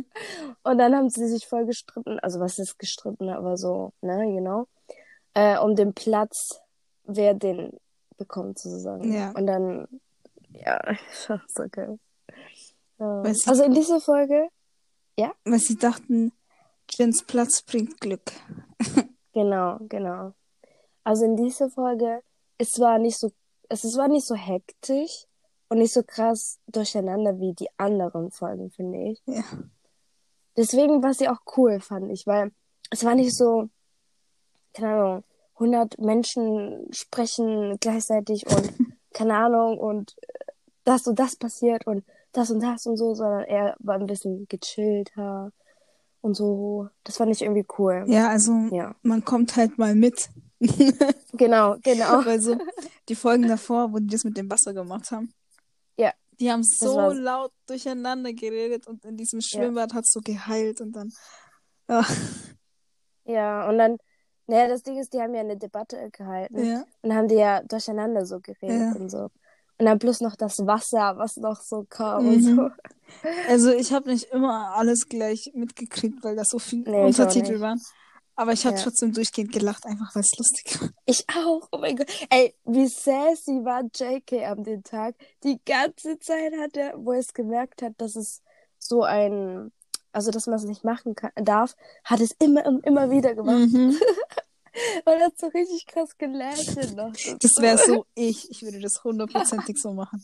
und 0.64 0.78
dann 0.78 0.96
haben 0.96 1.10
sie 1.10 1.28
sich 1.28 1.48
voll 1.48 1.66
gestritten, 1.66 2.20
also 2.20 2.40
was 2.40 2.58
ist 2.60 2.80
gestritten, 2.80 3.30
aber 3.30 3.58
so, 3.58 3.94
ne, 4.02 4.18
genau, 4.34 4.68
äh, 5.34 5.58
um 5.60 5.76
den 5.76 5.94
Platz, 5.94 6.60
wer 7.04 7.34
den 7.34 7.80
bekommt 8.18 8.58
sozusagen. 8.60 9.14
Ja. 9.14 9.32
Und 9.32 9.46
dann, 9.48 9.88
ja, 10.50 10.80
so 11.48 11.64
geil. 11.70 12.00
Ja. 13.00 13.24
Weil 13.24 13.34
sie- 13.36 13.50
Also 13.50 13.64
in 13.64 13.74
dieser 13.74 14.00
Folge, 14.00 14.50
Weil 15.46 15.60
sie 15.60 15.76
dachten, 15.78 16.32
Jins 16.90 17.24
Platz 17.24 17.62
bringt 17.62 18.00
Glück. 18.02 18.32
Genau, 19.34 19.78
genau. 19.88 20.34
Also 21.04 21.26
in 21.26 21.36
dieser 21.36 21.70
Folge, 21.70 22.24
es 22.58 22.80
war 22.80 22.98
nicht 22.98 23.20
so, 23.20 23.30
es, 23.70 23.84
es 23.84 23.96
war 23.96 24.08
nicht 24.08 24.26
so 24.26 24.34
hektisch 24.34 25.26
und 25.70 25.78
nicht 25.78 25.94
so 25.94 26.02
krass 26.02 26.58
durcheinander 26.66 27.40
wie 27.40 27.54
die 27.54 27.68
anderen 27.78 28.32
Folgen, 28.32 28.72
finde 28.72 29.12
ich. 29.12 29.22
Ja. 29.28 29.44
Deswegen 30.56 31.04
war 31.04 31.14
sie 31.14 31.30
auch 31.30 31.42
cool, 31.56 31.80
fand 31.80 32.12
ich, 32.12 32.26
weil 32.26 32.52
es 32.90 33.06
war 33.06 33.14
nicht 33.14 33.36
so, 33.36 33.70
keine 34.74 34.94
Ahnung, 34.96 35.24
100 35.60 36.00
Menschen 36.00 36.88
sprechen 36.92 37.78
gleichzeitig 37.80 38.46
und 38.48 38.74
keine 39.14 39.36
Ahnung 39.36 39.78
und 39.78 40.16
das 40.84 41.06
und 41.06 41.20
das 41.20 41.36
passiert 41.36 41.86
und 41.86 42.04
das 42.38 42.52
und 42.52 42.62
das 42.62 42.86
und 42.86 42.98
so, 42.98 43.14
sondern 43.16 43.44
er 43.46 43.76
war 43.80 43.96
ein 43.96 44.06
bisschen 44.06 44.48
gechillter 44.48 45.52
und 46.22 46.36
so. 46.36 46.88
Das 47.04 47.18
fand 47.18 47.32
ich 47.32 47.42
irgendwie 47.42 47.66
cool. 47.78 48.06
Ja, 48.08 48.30
also 48.30 48.52
Ja. 48.72 48.96
man 49.02 49.24
kommt 49.26 49.56
halt 49.56 49.78
mal 49.78 49.96
mit. 49.96 50.30
Genau, 51.34 51.76
genau. 51.84 52.26
Weil 52.26 52.40
so 52.42 52.58
die 53.10 53.16
Folgen 53.16 53.48
davor, 53.48 53.92
wo 53.94 54.00
die 54.00 54.08
das 54.08 54.24
mit 54.24 54.38
dem 54.38 54.50
Wasser 54.50 54.74
gemacht 54.74 55.12
haben. 55.12 55.32
Ja. 55.98 56.12
Die 56.40 56.52
haben 56.52 56.64
so 56.64 57.12
laut 57.12 57.52
durcheinander 57.68 58.34
geredet 58.34 58.88
und 58.88 59.06
in 59.06 59.18
diesem 59.18 59.42
Schwimmbad 59.42 59.94
hat 59.94 60.06
so 60.08 60.20
geheilt 60.22 60.82
und 60.82 60.96
dann. 60.96 61.12
Ja. 61.90 62.04
Ja, 63.26 63.68
und 63.70 63.78
dann 63.78 63.98
Naja, 64.50 64.70
das 64.70 64.82
Ding 64.82 64.98
ist, 64.98 65.14
die 65.14 65.20
haben 65.22 65.34
ja 65.36 65.42
eine 65.42 65.58
Debatte 65.58 66.10
gehalten 66.12 66.64
Ja. 66.64 66.86
und 67.02 67.14
haben 67.14 67.28
die 67.28 67.36
ja 67.36 67.62
durcheinander 67.64 68.26
so 68.26 68.40
geredet 68.40 68.96
Ja. 68.96 69.00
und 69.00 69.10
so. 69.10 69.30
Und 69.80 69.86
dann 69.86 70.00
plus 70.00 70.22
noch 70.22 70.36
das 70.36 70.58
Wasser, 70.66 71.18
was 71.18 71.38
noch 71.38 71.62
so 71.62 71.86
kam 71.90 72.28
und 72.28 72.44
Mhm. 72.44 72.56
so. 72.56 72.70
Also 73.48 73.72
ich 73.72 73.94
habe 73.94 74.10
nicht 74.12 74.26
immer 74.32 74.74
alles 74.76 75.08
gleich 75.08 75.52
mitgekriegt, 75.54 76.24
weil 76.24 76.36
da 76.36 76.44
so 76.44 76.60
viele 76.60 76.90
Nee, 76.90 77.06
Untertitel 77.06 77.60
waren. 77.60 77.80
Aber 78.36 78.54
ich 78.54 78.66
habe 78.66 78.76
Ja. 78.78 78.84
trotzdem 78.84 79.14
durchgehend 79.14 79.52
gelacht, 79.52 79.86
einfach 79.86 80.14
weil 80.14 80.22
es 80.22 80.38
lustig 80.38 80.80
war. 80.82 80.90
Ich 81.06 81.26
auch. 81.30 81.68
Oh 81.72 81.78
mein 81.80 81.96
Gott. 81.96 82.08
Ey, 82.30 82.54
wie 82.66 82.88
sassy 82.88 83.64
war 83.64 83.84
JK 83.96 84.46
am 84.46 84.64
den 84.64 84.84
Tag. 84.84 85.16
Die 85.44 85.60
ganze 85.66 86.20
Zeit 86.20 86.54
hat 86.60 86.76
er, 86.78 86.94
wo 86.98 87.14
er 87.14 87.20
es 87.20 87.34
gemerkt 87.34 87.82
hat, 87.82 87.94
dass 87.98 88.16
es 88.16 88.42
so 88.78 89.04
ein, 89.04 89.72
also 90.12 90.30
dass 90.32 90.46
man 90.48 90.56
es 90.58 90.66
nicht 90.66 90.84
machen 90.84 91.16
kann, 91.16 91.32
darf, 91.36 91.76
hat 92.04 92.20
es 92.20 92.32
immer 92.40 92.66
und 92.68 92.86
immer 92.86 93.10
wieder 93.10 93.34
gemacht. 93.36 93.58
Mhm. 93.58 93.98
Weil 95.06 95.20
er 95.20 95.28
hat 95.28 95.38
so 95.38 95.48
richtig 95.48 95.86
krass 95.86 96.18
gelächelt 96.18 96.96
noch. 96.96 97.12
Das 97.40 97.62
wäre 97.62 97.78
so 97.78 98.06
ich. 98.16 98.50
Ich 98.52 98.64
würde 98.64 98.80
das 98.80 99.04
hundertprozentig 99.04 99.82
so 99.82 99.94
machen. 99.94 100.24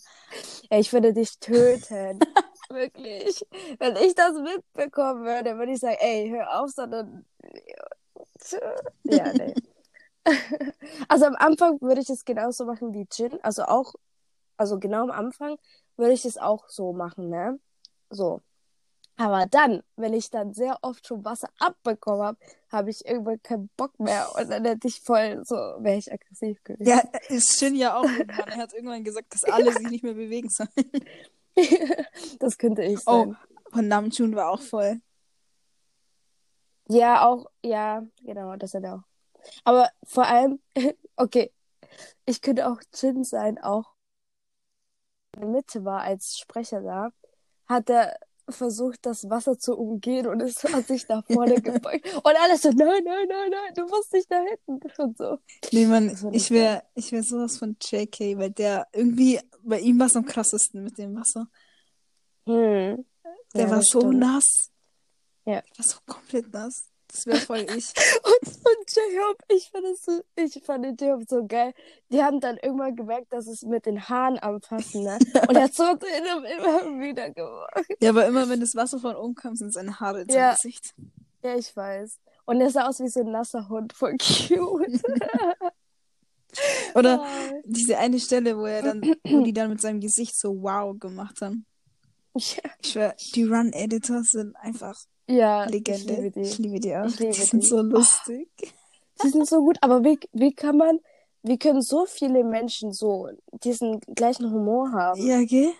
Ey, 0.70 0.82
ich 0.82 0.94
würde 0.94 1.14
dich 1.14 1.40
töten. 1.40 2.20
Wirklich. 2.70 3.46
Wenn 3.80 3.96
ich 3.98 4.16
das 4.16 4.34
mitbekommen 4.34 5.26
würde, 5.26 5.58
würde 5.58 5.74
ich 5.74 5.80
sagen, 5.80 5.98
ey, 6.00 6.30
hör 6.30 6.62
auf, 6.62 6.72
sondern. 6.72 7.26
Ja, 9.04 9.32
nee. 9.34 9.54
Also 11.08 11.26
am 11.26 11.36
Anfang 11.36 11.80
würde 11.82 12.02
ich 12.02 12.10
es 12.10 12.26
genauso 12.26 12.66
machen 12.66 12.94
wie 12.94 13.06
Jin. 13.12 13.38
Also 13.44 13.64
auch, 13.64 13.94
also 14.58 14.80
genau 14.80 15.04
am 15.04 15.12
Anfang 15.12 15.58
würde 15.98 16.14
ich 16.14 16.26
es 16.26 16.38
auch 16.38 16.68
so 16.70 16.94
machen, 16.94 17.30
ne? 17.30 17.60
So. 18.10 18.42
Aber 19.16 19.46
dann, 19.46 19.84
wenn 19.96 20.14
ich 20.14 20.32
dann 20.32 20.54
sehr 20.54 20.78
oft 20.82 21.06
schon 21.06 21.24
Wasser 21.24 21.48
abbekommen 21.60 22.24
habe, 22.24 22.38
habe 22.72 22.90
ich 22.90 23.06
irgendwann 23.06 23.42
keinen 23.44 23.70
Bock 23.78 24.00
mehr 24.00 24.28
und 24.36 24.50
dann 24.50 24.66
hätte 24.66 24.88
ich 24.88 25.02
voll 25.02 25.42
so, 25.46 25.56
wäre 25.56 25.98
ich 25.98 26.12
aggressiv 26.12 26.64
gewesen. 26.64 26.90
Ja, 26.90 27.02
ist 27.30 27.60
Shin 27.60 27.76
ja 27.76 27.96
auch 27.96 28.04
irgendwann. 28.06 28.48
Er 28.50 28.58
hat 28.58 28.74
irgendwann 28.74 29.04
gesagt, 29.04 29.34
dass 29.34 29.44
alle 29.44 29.72
sich 29.72 29.88
nicht 29.90 30.04
mehr 30.04 30.16
bewegen 30.16 30.50
sollen. 30.50 30.70
das 32.40 32.58
könnte 32.58 32.84
ich 32.84 33.00
Oh, 33.06 33.26
sein. 33.26 33.38
und 33.74 33.88
Namjoon 33.88 34.36
war 34.36 34.50
auch 34.50 34.62
voll. 34.62 35.00
Ja, 36.88 37.26
auch, 37.26 37.46
ja, 37.64 38.04
genau, 38.24 38.56
das 38.56 38.74
hat 38.74 38.84
er 38.84 38.96
auch. 38.96 39.04
Aber 39.64 39.90
vor 40.06 40.26
allem, 40.26 40.60
okay, 41.18 41.54
ich 42.26 42.42
könnte 42.42 42.68
auch 42.68 42.80
Jin 42.96 43.24
sein, 43.24 43.58
auch 43.62 43.94
in 45.36 45.42
der 45.42 45.50
Mitte 45.50 45.86
war 45.86 46.02
als 46.02 46.38
Sprecher 46.38 46.82
da, 46.82 47.12
hat 47.68 47.90
er 47.90 48.18
versucht, 48.50 49.06
das 49.06 49.30
Wasser 49.30 49.58
zu 49.58 49.76
umgehen 49.78 50.28
und 50.28 50.42
es 50.42 50.64
hat 50.64 50.88
sich 50.88 51.08
nach 51.08 51.26
vorne 51.26 51.56
gebeugt. 51.62 52.06
Und 52.16 52.36
alles 52.42 52.62
so, 52.62 52.70
nein, 52.70 53.04
nein, 53.04 53.28
nein, 53.28 53.50
nein, 53.52 53.74
du 53.76 53.84
musst 53.86 54.12
nicht 54.14 54.30
da 54.32 54.42
hinten 54.42 54.80
und 55.02 55.18
so. 55.18 55.40
Nee, 55.72 55.88
war 55.90 56.02
ich 56.34 56.52
wäre 56.52 56.84
ich 56.96 57.12
wär 57.12 57.24
sowas 57.24 57.58
von 57.58 57.76
JK, 57.82 58.38
weil 58.38 58.52
der 58.52 58.88
irgendwie, 58.94 59.40
bei 59.64 59.80
ihm 59.80 60.00
war 60.00 60.08
es 60.08 60.16
am 60.16 60.26
krassesten 60.26 60.84
mit 60.84 60.98
dem 60.98 61.16
Wasser. 61.16 61.48
Hm. 62.46 63.06
Der 63.56 63.66
Ja, 63.66 63.70
war 63.72 63.82
so 63.82 64.00
stimmt. 64.02 64.20
nass. 64.20 64.70
Ja. 65.46 65.62
Der 65.62 65.78
war 65.78 65.86
so 65.86 65.98
komplett 66.06 66.52
nass. 66.54 66.90
Das 67.14 67.28
wäre 67.28 67.38
voll 67.38 67.60
ich. 67.60 67.68
Und, 68.24 68.48
und 68.48 68.96
J-Hope, 68.96 69.44
ich 69.50 69.70
fand 69.70 69.86
es 69.86 70.04
so, 70.04 70.22
ich 70.36 70.64
fand 70.66 70.84
den 70.84 70.96
J-Hope 70.98 71.26
so 71.30 71.46
geil. 71.46 71.74
Die 72.12 72.24
haben 72.24 72.40
dann 72.40 72.58
irgendwann 72.58 72.96
gemerkt, 72.96 73.32
dass 73.32 73.46
es 73.48 73.62
mit 73.62 73.86
den 73.86 74.10
Haaren 74.10 74.40
anfassen, 74.40 75.04
ne? 75.04 75.20
Und 75.48 75.56
er 75.56 75.64
hat 75.66 75.74
so 75.76 75.84
immer, 75.84 76.50
immer 76.50 77.00
wieder 77.00 77.30
gemacht. 77.30 77.86
Ja, 78.02 78.10
aber 78.10 78.26
immer 78.26 78.50
wenn 78.50 78.60
das 78.60 78.76
Wasser 78.76 78.98
von 79.00 79.16
oben 79.16 79.36
kam, 79.36 79.56
sind 79.56 79.72
seine 79.74 80.00
Haare 80.00 80.22
in 80.24 80.30
seinem 80.30 80.40
Ja. 80.40 80.54
Gesicht. 80.56 80.96
Ja, 81.44 81.56
ich 81.56 81.76
weiß. 81.76 82.20
Und 82.46 82.62
er 82.62 82.70
sah 82.72 82.88
aus 82.88 83.00
wie 83.00 83.08
so 83.08 83.20
ein 83.22 83.32
nasser 83.32 83.70
Hund, 83.70 83.94
voll 83.94 84.18
cute. 84.18 85.02
Oder 86.96 87.22
Oh. 87.22 87.62
diese 87.66 87.98
eine 87.98 88.20
Stelle, 88.20 88.58
wo 88.58 88.66
er 88.66 88.82
dann, 88.84 89.02
wo 89.24 89.44
die 89.44 89.54
dann 89.54 89.70
mit 89.70 89.82
seinem 89.82 90.00
Gesicht 90.00 90.36
so 90.38 90.62
wow 90.62 90.98
gemacht 91.00 91.42
haben. 91.42 91.66
Ja, 92.36 92.64
Ich 92.82 92.92
schwör, 92.92 93.16
die 93.36 93.44
Run-Editors 93.44 94.32
sind 94.32 94.56
einfach 94.58 95.00
ja 95.28 95.66
ich 95.66 95.72
Legende. 95.72 96.14
liebe 96.22 96.40
Ich 96.42 96.56
die. 96.58 96.62
liebe 96.64 96.80
die 96.80 96.96
auch. 96.96 97.06
Ich 97.06 97.20
liebe 97.20 97.34
die 97.34 97.42
sind 97.42 97.64
die. 97.64 97.68
so 97.68 97.82
lustig. 97.82 98.50
Die 99.24 99.30
sind 99.30 99.48
so 99.48 99.62
gut, 99.62 99.78
aber 99.82 100.04
wie, 100.04 100.20
wie 100.34 100.54
kann 100.54 100.78
man, 100.78 101.00
wie 101.44 101.58
können 101.58 101.82
so 101.82 102.06
viele 102.06 102.44
Menschen 102.44 102.92
so 102.92 103.30
diesen 103.64 104.00
gleichen 104.16 104.52
Humor 104.52 104.92
haben? 104.92 105.22
Ja, 105.26 105.44
gell? 105.44 105.72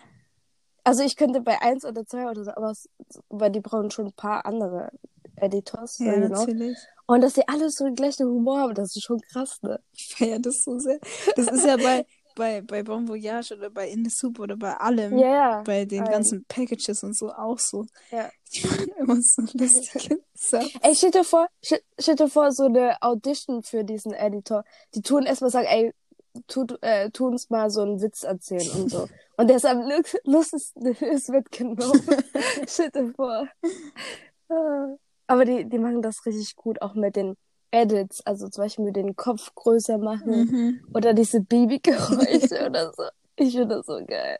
Also 0.84 1.02
ich 1.02 1.16
könnte 1.16 1.40
bei 1.40 1.60
eins 1.62 1.84
oder 1.84 2.04
zwei 2.06 2.28
oder 2.30 2.44
so, 2.44 2.50
aber 2.52 2.70
es, 2.70 2.88
weil 3.30 3.50
die 3.50 3.60
brauchen 3.60 3.90
schon 3.90 4.06
ein 4.06 4.12
paar 4.12 4.44
andere 4.46 4.90
Editors, 5.36 5.98
Ja, 5.98 6.12
know? 6.14 6.28
natürlich. 6.28 6.76
Und 7.06 7.22
dass 7.22 7.34
die 7.34 7.46
alle 7.48 7.70
so 7.70 7.84
den 7.84 7.94
gleichen 7.96 8.26
Humor 8.26 8.60
haben, 8.60 8.74
das 8.74 8.94
ist 8.96 9.02
schon 9.02 9.20
krass, 9.20 9.60
ne? 9.62 9.80
Ich 9.92 10.14
feiere 10.14 10.38
das 10.38 10.62
so 10.64 10.78
sehr. 10.78 10.98
Das 11.36 11.48
ist 11.48 11.64
ja 11.66 11.76
bei, 11.76 12.06
bei, 12.34 12.60
bei 12.62 12.82
Bon 12.82 13.06
Voyage 13.08 13.54
oder 13.56 13.70
bei 13.70 13.88
In 13.88 14.04
the 14.04 14.10
Soup 14.10 14.38
oder 14.38 14.56
bei 14.56 14.74
allem. 14.76 15.18
Ja, 15.18 15.28
ja. 15.28 15.62
Bei 15.62 15.84
den 15.84 16.00
Allen. 16.02 16.10
ganzen 16.12 16.44
Packages 16.46 17.02
und 17.04 17.16
so 17.16 17.32
auch 17.32 17.58
so. 17.58 17.86
Ja. 18.10 18.30
Die 18.52 18.66
machen 18.66 18.88
immer 18.98 19.20
so 19.20 19.42
lustige 19.42 20.18
Sachen. 20.34 20.70
Ey, 20.82 20.94
stell 20.94 21.10
dir 21.10 21.24
vor, 21.24 21.48
stell, 21.62 22.14
dir 22.16 22.28
vor, 22.28 22.52
so 22.52 22.64
eine 22.64 23.00
Audition 23.02 23.62
für 23.62 23.84
diesen 23.84 24.12
Editor. 24.12 24.64
Die 24.94 25.02
tun 25.02 25.24
erstmal 25.24 25.50
sagen, 25.50 25.66
ey, 25.68 25.92
tut, 26.46 26.78
äh, 26.82 27.10
tu 27.10 27.26
uns 27.26 27.50
mal 27.50 27.70
so 27.70 27.82
einen 27.82 28.00
Witz 28.00 28.22
erzählen 28.22 28.68
und 28.70 28.90
so. 28.90 29.08
Und 29.36 29.48
der 29.48 29.56
ist 29.56 29.66
am 29.66 29.80
lu- 29.80 30.02
lustigsten, 30.22 30.86
es 31.00 31.28
wird 31.28 31.50
genommen. 31.50 32.00
stell 32.68 32.90
dir 32.90 33.12
vor. 33.14 33.48
Ah. 34.48 34.94
Aber 35.26 35.44
die, 35.44 35.68
die 35.68 35.78
machen 35.78 36.02
das 36.02 36.24
richtig 36.24 36.54
gut, 36.54 36.80
auch 36.82 36.94
mit 36.94 37.16
den 37.16 37.36
Edits. 37.74 38.20
Also 38.26 38.48
zum 38.48 38.64
Beispiel 38.64 38.92
den 38.92 39.16
Kopf 39.16 39.54
größer 39.54 39.98
machen 39.98 40.30
Mhm. 40.50 40.80
oder 40.94 41.12
diese 41.14 41.40
Babygeräusche 41.40 42.66
oder 42.68 42.92
so. 42.92 43.02
Ich 43.36 43.52
finde 43.54 43.76
das 43.76 43.86
so 43.86 44.00
geil. 44.06 44.38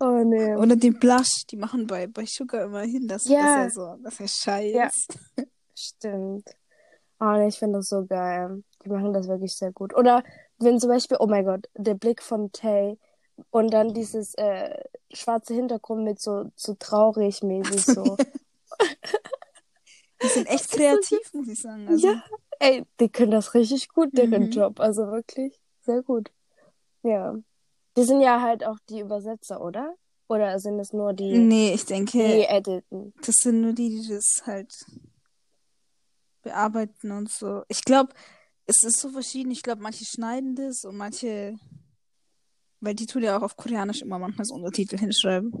Oh 0.00 0.22
nee. 0.24 0.56
Oder 0.56 0.74
den 0.76 0.98
Blush, 0.98 1.44
die 1.50 1.56
machen 1.56 1.86
bei, 1.86 2.06
bei 2.06 2.24
Sugar 2.26 2.62
immer 2.64 2.80
hin, 2.80 3.06
dass, 3.06 3.28
Ja. 3.28 3.40
dass 3.42 3.56
er 3.56 3.70
so, 3.70 4.02
dass 4.02 4.20
er 4.20 4.28
schei 4.28 4.70
Ja. 4.70 4.86
ist. 4.86 5.18
Stimmt. 5.74 6.48
Oh, 7.20 7.32
nee, 7.32 7.48
ich 7.48 7.58
finde 7.58 7.78
das 7.80 7.88
so 7.88 8.06
geil. 8.06 8.62
Die 8.84 8.88
machen 8.88 9.12
das 9.12 9.28
wirklich 9.28 9.54
sehr 9.54 9.70
gut. 9.72 9.94
Oder 9.94 10.22
wenn 10.58 10.80
zum 10.80 10.88
Beispiel, 10.88 11.18
oh 11.20 11.26
mein 11.26 11.44
Gott, 11.44 11.68
der 11.74 11.94
Blick 11.94 12.22
von 12.22 12.50
Tay 12.52 12.98
und 13.50 13.70
dann 13.74 13.92
dieses 13.92 14.32
äh, 14.36 14.82
schwarze 15.12 15.52
Hintergrund 15.52 16.02
mit 16.04 16.18
so, 16.20 16.50
so 16.56 16.74
traurig 16.78 17.42
mäßig 17.42 17.84
so. 17.84 18.16
Die 20.22 20.28
sind 20.28 20.46
echt 20.48 20.70
kreativ, 20.70 21.32
muss 21.34 21.48
ich 21.48 21.60
sagen. 21.60 21.86
Also, 21.88 22.08
Ja. 22.08 22.22
Ey, 22.58 22.84
die 23.00 23.08
können 23.08 23.30
das 23.32 23.54
richtig 23.54 23.88
gut, 23.88 24.16
deren 24.16 24.44
Mhm. 24.44 24.50
Job. 24.50 24.80
Also 24.80 25.06
wirklich 25.10 25.60
sehr 25.82 26.02
gut. 26.02 26.30
Ja. 27.02 27.34
Die 27.96 28.04
sind 28.04 28.20
ja 28.20 28.40
halt 28.42 28.64
auch 28.64 28.78
die 28.88 29.00
Übersetzer, 29.00 29.60
oder? 29.60 29.94
Oder 30.28 30.58
sind 30.58 30.78
es 30.80 30.92
nur 30.92 31.12
die, 31.12 31.38
Nee, 31.38 31.72
ich 31.74 31.82
die 31.84 31.92
denke, 31.92 32.48
editen? 32.48 33.12
das 33.24 33.36
sind 33.36 33.60
nur 33.60 33.72
die, 33.72 33.88
die 33.90 34.08
das 34.08 34.42
halt 34.44 34.72
bearbeiten 36.42 37.10
und 37.12 37.30
so. 37.30 37.62
Ich 37.68 37.84
glaube, 37.84 38.12
es 38.66 38.82
ist 38.82 38.98
so 39.00 39.10
verschieden. 39.10 39.50
Ich 39.50 39.62
glaube, 39.62 39.82
manche 39.82 40.04
schneiden 40.04 40.54
das 40.56 40.84
und 40.84 40.96
manche, 40.96 41.56
weil 42.80 42.94
die 42.94 43.06
tun 43.06 43.22
ja 43.22 43.36
auch 43.38 43.42
auf 43.42 43.56
Koreanisch 43.56 44.02
immer 44.02 44.18
manchmal 44.18 44.44
so 44.44 44.54
Untertitel 44.54 44.98
hinschreiben. 44.98 45.52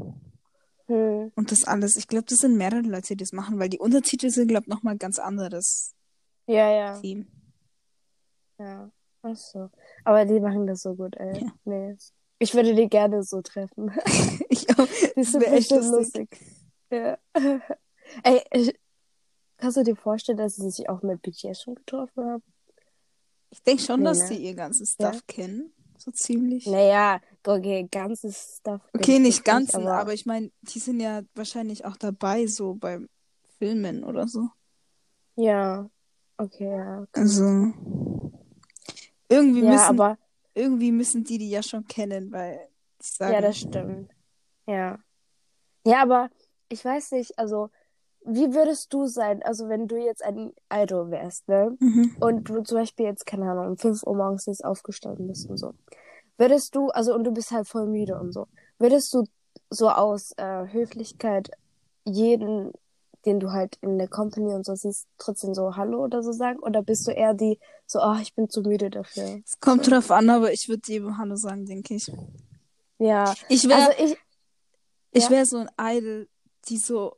Hm. 0.86 1.32
Und 1.34 1.50
das 1.50 1.64
alles. 1.64 1.96
Ich 1.96 2.06
glaube, 2.08 2.26
das 2.28 2.38
sind 2.38 2.56
mehrere 2.56 2.82
Leute, 2.82 3.08
die 3.08 3.16
das 3.16 3.32
machen, 3.32 3.58
weil 3.58 3.68
die 3.68 3.78
Untertitel 3.78 4.30
sind, 4.30 4.48
glaube 4.48 4.64
ich, 4.64 4.68
nochmal 4.68 4.96
ganz 4.96 5.18
anderes 5.18 5.94
Ja, 6.46 6.70
ja. 6.70 7.00
Team. 7.00 7.26
Ja, 8.58 8.90
ach 9.22 9.36
so. 9.36 9.70
Aber 10.04 10.24
die 10.24 10.40
machen 10.40 10.66
das 10.66 10.82
so 10.82 10.94
gut, 10.94 11.16
ey. 11.16 11.40
Ja. 11.40 11.52
Nee. 11.64 11.96
Ich 12.38 12.54
würde 12.54 12.74
die 12.74 12.88
gerne 12.88 13.22
so 13.22 13.42
treffen. 13.42 13.92
Ich 14.48 14.68
auch. 14.78 14.86
Die 15.16 15.24
sind 15.24 15.40
wär 15.40 15.52
echt 15.52 15.70
lustig. 15.70 15.90
lustig. 15.92 16.40
Ja. 16.90 17.18
Ey, 18.22 18.42
ich, 18.52 18.78
kannst 19.56 19.76
du 19.76 19.82
dir 19.82 19.96
vorstellen, 19.96 20.38
dass 20.38 20.56
sie 20.56 20.70
sich 20.70 20.88
auch 20.88 21.02
mit 21.02 21.20
BTS 21.22 21.62
schon 21.62 21.74
getroffen 21.74 22.24
haben? 22.24 22.42
Ich 23.50 23.62
denke 23.62 23.82
schon, 23.82 24.00
Nee, 24.00 24.06
dass 24.06 24.30
ne? 24.30 24.36
die 24.36 24.44
ihr 24.44 24.54
ganzes 24.54 24.92
Stuff 24.92 25.26
kennen. 25.26 25.72
So 25.98 26.10
ziemlich. 26.10 26.66
Naja, 26.66 27.20
okay, 27.44 27.88
ganzes 27.90 28.58
Stuff. 28.58 28.82
Okay, 28.94 29.16
ich 29.16 29.20
nicht 29.20 29.44
ganzen, 29.44 29.82
aber, 29.82 29.98
aber 29.98 30.14
ich 30.14 30.26
meine, 30.26 30.50
die 30.62 30.78
sind 30.78 31.00
ja 31.00 31.22
wahrscheinlich 31.34 31.84
auch 31.84 31.96
dabei, 31.96 32.46
so 32.46 32.74
beim 32.74 33.08
Filmen 33.58 34.04
oder 34.04 34.28
so. 34.28 34.48
Ja, 35.36 35.88
okay, 36.38 36.70
ja. 36.70 37.06
Also 37.12 37.72
irgendwie 39.28 39.62
Ja, 39.62 39.70
müssen 39.72 40.00
aber, 40.00 40.18
irgendwie 40.54 40.92
müssen 40.92 41.24
die 41.24 41.38
die 41.38 41.50
ja 41.50 41.62
schon 41.62 41.86
kennen, 41.86 42.32
weil 42.32 42.68
ich 43.00 43.12
sage, 43.12 43.34
ja, 43.34 43.40
das 43.40 43.58
stimmt. 43.58 44.10
Ja. 44.66 44.98
Ja, 45.86 46.02
aber 46.02 46.30
ich 46.68 46.84
weiß 46.84 47.12
nicht, 47.12 47.38
also, 47.38 47.70
wie 48.24 48.54
würdest 48.54 48.92
du 48.92 49.06
sein, 49.06 49.42
also 49.42 49.68
wenn 49.68 49.86
du 49.86 49.96
jetzt 49.96 50.24
ein 50.24 50.52
Idol 50.72 51.10
wärst, 51.10 51.46
ne? 51.48 51.76
Mhm. 51.78 52.16
und 52.18 52.48
du 52.48 52.62
zum 52.62 52.78
Beispiel 52.78 53.06
jetzt, 53.06 53.24
keine 53.26 53.50
Ahnung, 53.50 53.68
um 53.68 53.76
5 53.76 54.02
Uhr 54.02 54.16
morgens 54.16 54.46
jetzt 54.46 54.64
aufgestanden 54.64 55.28
bist 55.28 55.48
und 55.48 55.58
so, 55.58 55.74
würdest 56.38 56.74
du, 56.74 56.88
also 56.88 57.14
und 57.14 57.24
du 57.24 57.30
bist 57.32 57.52
halt 57.52 57.68
voll 57.68 57.86
müde 57.86 58.18
und 58.18 58.32
so, 58.32 58.48
würdest 58.78 59.14
du 59.14 59.24
so 59.70 59.90
aus 59.90 60.32
äh, 60.38 60.66
Höflichkeit 60.72 61.50
jeden 62.04 62.72
den 63.26 63.40
du 63.40 63.50
halt 63.50 63.76
in 63.82 63.98
der 63.98 64.08
Company 64.08 64.54
und 64.54 64.64
so 64.64 64.74
siehst, 64.74 65.06
trotzdem 65.18 65.52
so 65.52 65.76
Hallo 65.76 66.04
oder 66.04 66.22
so 66.22 66.32
sagen? 66.32 66.60
Oder 66.60 66.82
bist 66.82 67.06
du 67.06 67.10
eher 67.10 67.34
die 67.34 67.58
so, 67.86 68.00
oh, 68.00 68.16
ich 68.22 68.34
bin 68.34 68.48
zu 68.48 68.62
müde 68.62 68.88
dafür? 68.88 69.40
Es 69.44 69.58
kommt 69.60 69.90
drauf 69.90 70.10
an, 70.10 70.30
aber 70.30 70.52
ich 70.52 70.68
würde 70.68 70.82
jedem 70.86 71.18
Hallo 71.18 71.36
sagen, 71.36 71.66
denke 71.66 71.94
ich. 71.94 72.10
Ja. 72.98 73.34
Ich 73.48 73.68
wäre 73.68 73.88
Also 73.88 74.04
ich, 74.04 74.16
ich 75.10 75.28
ja. 75.28 75.44
so 75.44 75.58
ein 75.58 75.68
Idol, 75.78 76.28
die 76.68 76.78
so. 76.78 77.16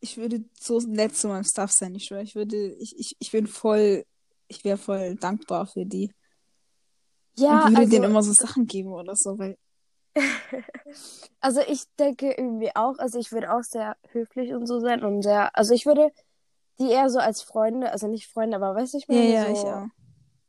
Ich 0.00 0.18
würde 0.18 0.44
so 0.60 0.80
nett 0.80 1.16
zu 1.16 1.28
meinem 1.28 1.44
Staff 1.44 1.72
sein, 1.72 1.94
ich 1.94 2.04
schwöre. 2.04 2.22
Ich 2.22 2.34
würde, 2.34 2.74
ich, 2.74 2.98
ich, 2.98 3.16
ich 3.18 3.30
bin 3.30 3.46
voll, 3.46 4.04
ich 4.48 4.62
wäre 4.64 4.76
voll 4.76 5.14
dankbar 5.14 5.66
für 5.66 5.86
die. 5.86 6.12
ja, 7.36 7.64
und 7.64 7.70
würde 7.70 7.78
also, 7.78 7.90
denen 7.90 8.04
immer 8.10 8.22
so 8.22 8.32
Sachen 8.32 8.66
geben 8.66 8.92
oder 8.92 9.16
so, 9.16 9.38
weil. 9.38 9.56
also 11.40 11.60
ich 11.66 11.84
denke 11.98 12.32
irgendwie 12.32 12.74
auch, 12.76 12.98
also 12.98 13.18
ich 13.18 13.32
würde 13.32 13.52
auch 13.52 13.62
sehr 13.62 13.96
höflich 14.12 14.54
und 14.54 14.66
so 14.66 14.80
sein 14.80 15.04
und 15.04 15.22
sehr, 15.22 15.56
also 15.56 15.74
ich 15.74 15.86
würde 15.86 16.10
die 16.80 16.90
eher 16.90 17.10
so 17.10 17.18
als 17.20 17.42
Freunde, 17.42 17.92
also 17.92 18.08
nicht 18.08 18.28
Freunde, 18.30 18.56
aber 18.56 18.74
weißt 18.74 18.94
du, 18.94 18.98
ich 18.98 19.08
Ja, 19.08 19.16
meine, 19.16 19.34
ja, 19.34 19.46
so, 19.46 19.48
ich 19.50 19.70
auch. 19.72 19.88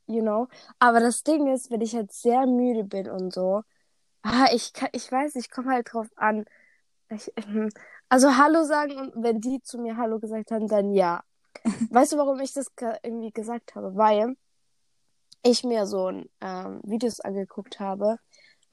you 0.07 0.21
know. 0.21 0.47
Aber 0.79 0.99
das 1.01 1.23
Ding 1.23 1.47
ist, 1.53 1.71
wenn 1.71 1.81
ich 1.81 1.95
halt 1.95 2.11
sehr 2.13 2.47
müde 2.47 2.83
bin 2.85 3.09
und 3.09 3.33
so, 3.33 3.63
ah, 4.23 4.47
ich 4.53 4.73
kann, 4.73 4.89
ich 4.93 5.11
weiß, 5.11 5.35
ich 5.37 5.51
komme 5.51 5.73
halt 5.73 5.93
drauf 5.93 6.09
an. 6.17 6.45
Ich, 7.09 7.33
also 8.09 8.37
Hallo 8.37 8.63
sagen 8.65 8.97
und 8.97 9.23
wenn 9.23 9.41
die 9.41 9.61
zu 9.63 9.79
mir 9.79 9.97
Hallo 9.97 10.19
gesagt 10.19 10.51
haben, 10.51 10.67
dann 10.67 10.91
ja. 10.93 11.23
Weißt 11.89 12.13
du, 12.13 12.17
warum 12.17 12.39
ich 12.41 12.53
das 12.53 12.75
ge- 12.75 12.97
irgendwie 13.03 13.31
gesagt 13.31 13.75
habe? 13.75 13.95
Weil 13.95 14.35
ich 15.43 15.63
mir 15.63 15.85
so 15.85 16.07
ein, 16.07 16.29
ähm, 16.41 16.81
Videos 16.83 17.19
angeguckt 17.21 17.79
habe 17.79 18.17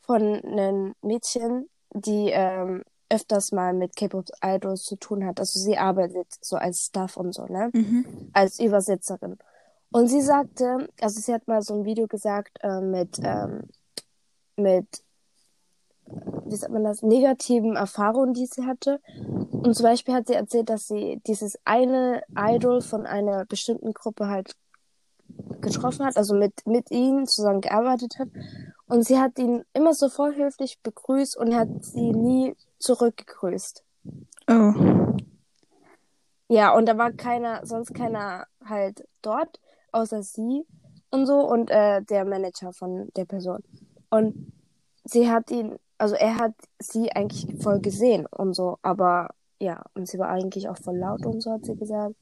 von 0.02 0.22
einem 0.44 0.94
Mädchen, 1.02 1.68
die 1.94 2.30
ähm, 2.30 2.82
öfters 3.08 3.52
mal 3.52 3.74
mit 3.74 3.94
K-Pop-Idols 3.94 4.84
zu 4.84 4.96
tun 4.96 5.24
hat. 5.26 5.38
Also 5.38 5.60
sie 5.60 5.76
arbeitet 5.76 6.26
so 6.40 6.56
als 6.56 6.86
Staff 6.86 7.16
und 7.16 7.34
so, 7.34 7.44
ne? 7.46 7.70
Mhm. 7.72 8.30
als 8.32 8.58
Übersetzerin. 8.58 9.36
Und 9.90 10.08
sie 10.08 10.22
sagte, 10.22 10.88
also 11.00 11.20
sie 11.20 11.34
hat 11.34 11.46
mal 11.46 11.60
so 11.60 11.74
ein 11.74 11.84
Video 11.84 12.06
gesagt 12.06 12.58
äh, 12.62 12.80
mit, 12.80 13.20
ähm, 13.22 13.64
mit, 14.56 14.86
wie 16.46 16.56
sagt 16.56 16.72
man 16.72 16.84
das, 16.84 17.02
negativen 17.02 17.76
Erfahrungen, 17.76 18.32
die 18.32 18.46
sie 18.46 18.64
hatte. 18.64 19.00
Und 19.50 19.74
zum 19.74 19.84
Beispiel 19.84 20.14
hat 20.14 20.26
sie 20.28 20.34
erzählt, 20.34 20.70
dass 20.70 20.88
sie 20.88 21.20
dieses 21.26 21.58
eine 21.66 22.22
Idol 22.34 22.80
von 22.80 23.04
einer 23.04 23.44
bestimmten 23.44 23.92
Gruppe 23.92 24.28
halt 24.28 24.56
getroffen 25.60 26.06
hat, 26.06 26.16
also 26.16 26.34
mit, 26.34 26.66
mit 26.66 26.90
ihnen 26.90 27.26
zusammen 27.26 27.60
gearbeitet 27.60 28.18
hat. 28.18 28.28
Und 28.92 29.04
sie 29.06 29.18
hat 29.18 29.38
ihn 29.38 29.64
immer 29.72 29.94
so 29.94 30.10
voll 30.10 30.34
höflich 30.36 30.78
begrüßt 30.82 31.38
und 31.38 31.54
hat 31.54 31.68
sie 31.82 32.10
nie 32.12 32.54
zurückgegrüßt. 32.78 33.82
Oh. 34.50 34.74
Ja, 36.48 36.74
und 36.74 36.84
da 36.86 36.98
war 36.98 37.10
keiner, 37.12 37.64
sonst 37.64 37.94
keiner 37.94 38.46
halt 38.62 39.08
dort, 39.22 39.60
außer 39.92 40.22
sie 40.22 40.66
und 41.10 41.24
so 41.24 41.40
und 41.40 41.70
äh, 41.70 42.02
der 42.02 42.26
Manager 42.26 42.74
von 42.74 43.08
der 43.16 43.24
Person. 43.24 43.62
Und 44.10 44.52
sie 45.04 45.30
hat 45.30 45.50
ihn, 45.50 45.78
also 45.96 46.14
er 46.14 46.36
hat 46.36 46.52
sie 46.78 47.10
eigentlich 47.12 47.62
voll 47.62 47.80
gesehen 47.80 48.26
und 48.26 48.52
so, 48.52 48.76
aber 48.82 49.30
ja, 49.58 49.82
und 49.94 50.06
sie 50.06 50.18
war 50.18 50.28
eigentlich 50.28 50.68
auch 50.68 50.76
voll 50.76 50.98
laut 50.98 51.24
und 51.24 51.40
so, 51.40 51.52
hat 51.52 51.64
sie 51.64 51.76
gesagt. 51.76 52.16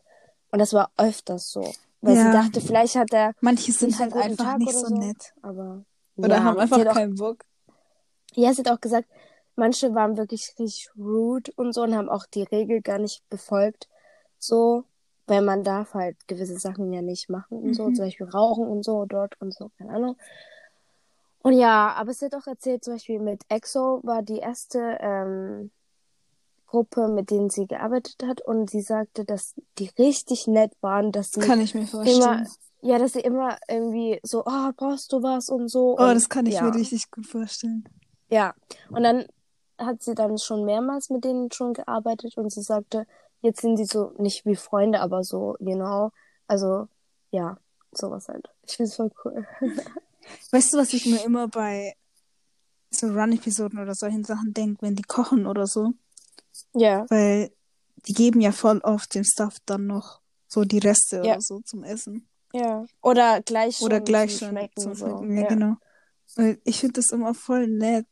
Und 0.53 0.61
das 0.61 0.73
war 0.73 0.93
öfters 0.97 1.51
so. 1.51 1.73
Weil 2.01 2.15
Ja. 2.15 2.27
sie 2.27 2.31
dachte, 2.31 2.61
vielleicht 2.61 2.95
hat 2.95 3.13
er 3.13 3.33
Manche 3.41 3.73
sind 3.73 3.99
halt 3.99 4.15
einfach 4.15 4.45
Tag 4.45 4.59
nicht 4.59 4.73
so 4.73 4.87
so. 4.87 4.95
nett. 4.95 5.35
aber. 5.43 5.85
Oder 6.23 6.37
ja, 6.37 6.45
haben 6.45 6.59
einfach 6.59 6.79
auch 6.87 6.95
keinen 6.95 7.15
Bock. 7.17 7.45
ja, 8.35 8.53
sie 8.53 8.63
hat 8.63 8.71
auch 8.71 8.81
gesagt, 8.81 9.09
manche 9.57 9.95
waren 9.95 10.17
wirklich 10.17 10.55
richtig 10.59 10.89
rude 10.97 11.53
und 11.57 11.73
so 11.73 11.83
und 11.83 11.95
haben 11.95 12.09
auch 12.09 12.27
die 12.27 12.43
Regel 12.45 12.81
gar 12.81 12.99
nicht 12.99 13.29
befolgt. 13.29 13.89
So, 14.39 14.85
weil 15.27 15.43
man 15.43 15.65
darf 15.65 15.95
halt 15.95 16.17
gewisse 16.29 16.59
Sachen 16.59 16.93
ja 16.93 17.03
nicht 17.03 17.29
machen 17.29 17.59
und 17.59 17.75
so, 17.75 17.89
Mhm. 17.89 17.95
zum 17.95 18.05
Beispiel 18.07 18.29
rauchen 18.29 18.67
und 18.69 18.85
so 18.85 19.05
dort 19.05 19.41
und 19.41 19.53
so, 19.55 19.71
keine 19.77 19.93
Ahnung. 19.93 20.17
Und 21.43 21.55
ja, 21.55 21.93
aber 21.95 22.13
sie 22.13 22.27
hat 22.27 22.35
auch 22.35 22.47
erzählt, 22.47 22.85
zum 22.85 22.95
Beispiel 22.95 23.19
mit 23.19 23.43
EXO 23.49 24.01
war 24.03 24.23
die 24.23 24.39
erste 24.39 24.99
ähm, 25.01 25.71
Gruppe, 26.67 27.09
mit 27.09 27.31
denen 27.31 27.51
sie 27.51 27.67
gearbeitet 27.67 28.23
hat 28.25 28.41
und 28.43 28.71
sie 28.71 28.83
sagte, 28.83 29.25
dass 29.25 29.55
die 29.79 29.91
richtig 29.99 30.47
nett 30.47 30.73
waren, 30.83 31.13
dass 31.13 31.33
sie 31.33 31.41
Kann 31.41 31.61
ich 31.61 31.75
mir 31.75 31.81
immer, 31.81 31.87
vorstellen. 31.89 32.49
Ja, 32.83 32.99
dass 32.99 33.13
sie 33.13 33.21
immer 33.21 33.59
irgendwie 33.69 34.21
so, 34.23 34.45
oh, 34.45 34.71
brauchst 34.77 35.13
du 35.13 35.23
was 35.23 35.49
und 35.49 35.69
so. 35.69 35.97
Oh, 35.99 36.03
und, 36.03 36.15
das 36.15 36.29
kann 36.29 36.47
ich 36.47 36.55
ja. 36.55 36.63
mir 36.63 36.75
richtig 36.75 37.11
gut 37.11 37.27
vorstellen. 37.27 37.85
Ja, 38.29 38.55
und 38.91 39.03
dann 39.03 39.27
hat 39.79 40.03
sie 40.03 40.15
dann 40.15 40.39
schon 40.39 40.65
mehrmals 40.65 41.11
mit 41.11 41.25
denen 41.25 41.51
schon 41.53 41.75
gearbeitet 41.75 42.37
und 42.37 42.53
sie 42.53 42.63
sagte, 42.63 43.07
jetzt 43.41 43.61
sind 43.61 43.77
sie 43.77 43.87
so 43.87 44.13
nicht 44.19 44.45
wie 44.47 44.57
Freunde, 44.57 45.01
aber 45.01 45.25
so, 45.25 45.57
you 45.59 45.75
know, 45.75 46.11
also 46.47 46.89
ja, 47.31 47.59
sowas 47.93 48.29
halt. 48.29 48.49
Ich 48.67 48.77
find's 48.77 48.97
voll 48.97 49.11
cool. 49.25 49.47
Weißt 50.51 50.73
du, 50.73 50.79
was 50.79 50.93
ich 50.93 51.07
mir 51.07 51.25
immer 51.25 51.49
bei 51.49 51.95
so 52.91 53.07
Run-Episoden 53.09 53.79
oder 53.79 53.95
solchen 53.95 54.25
Sachen 54.25 54.53
denke, 54.53 54.83
wenn 54.83 54.97
die 54.97 55.03
kochen 55.03 55.47
oder 55.47 55.67
so? 55.67 55.93
Ja, 56.75 57.07
Weil 57.09 57.51
die 58.07 58.15
geben 58.15 58.41
ja 58.41 58.53
voll 58.53 58.79
oft 58.79 59.15
dem 59.15 59.25
Stuff 59.25 59.57
dann 59.67 59.87
noch 59.87 60.21
so 60.47 60.65
die 60.65 60.79
Reste 60.79 61.17
Ja. 61.25 61.35
oder 61.35 61.41
so 61.41 61.61
zum 61.61 61.85
Essen. 61.85 62.29
Ja. 62.53 62.85
Oder 63.03 63.41
gleich 63.43 63.77
schon 63.79 63.87
Oder 63.87 64.01
gleich 64.01 64.37
schon 64.39 64.49
Schmecken, 64.51 64.81
zum 64.81 64.95
so. 64.95 65.07
Schmecken. 65.07 65.37
Ja, 65.37 65.43
ja. 65.43 65.49
genau. 65.49 65.77
Weil 66.37 66.61
ich 66.65 66.79
finde 66.81 66.95
das 66.95 67.11
immer 67.13 67.35
voll 67.35 67.67
nett. 67.67 68.07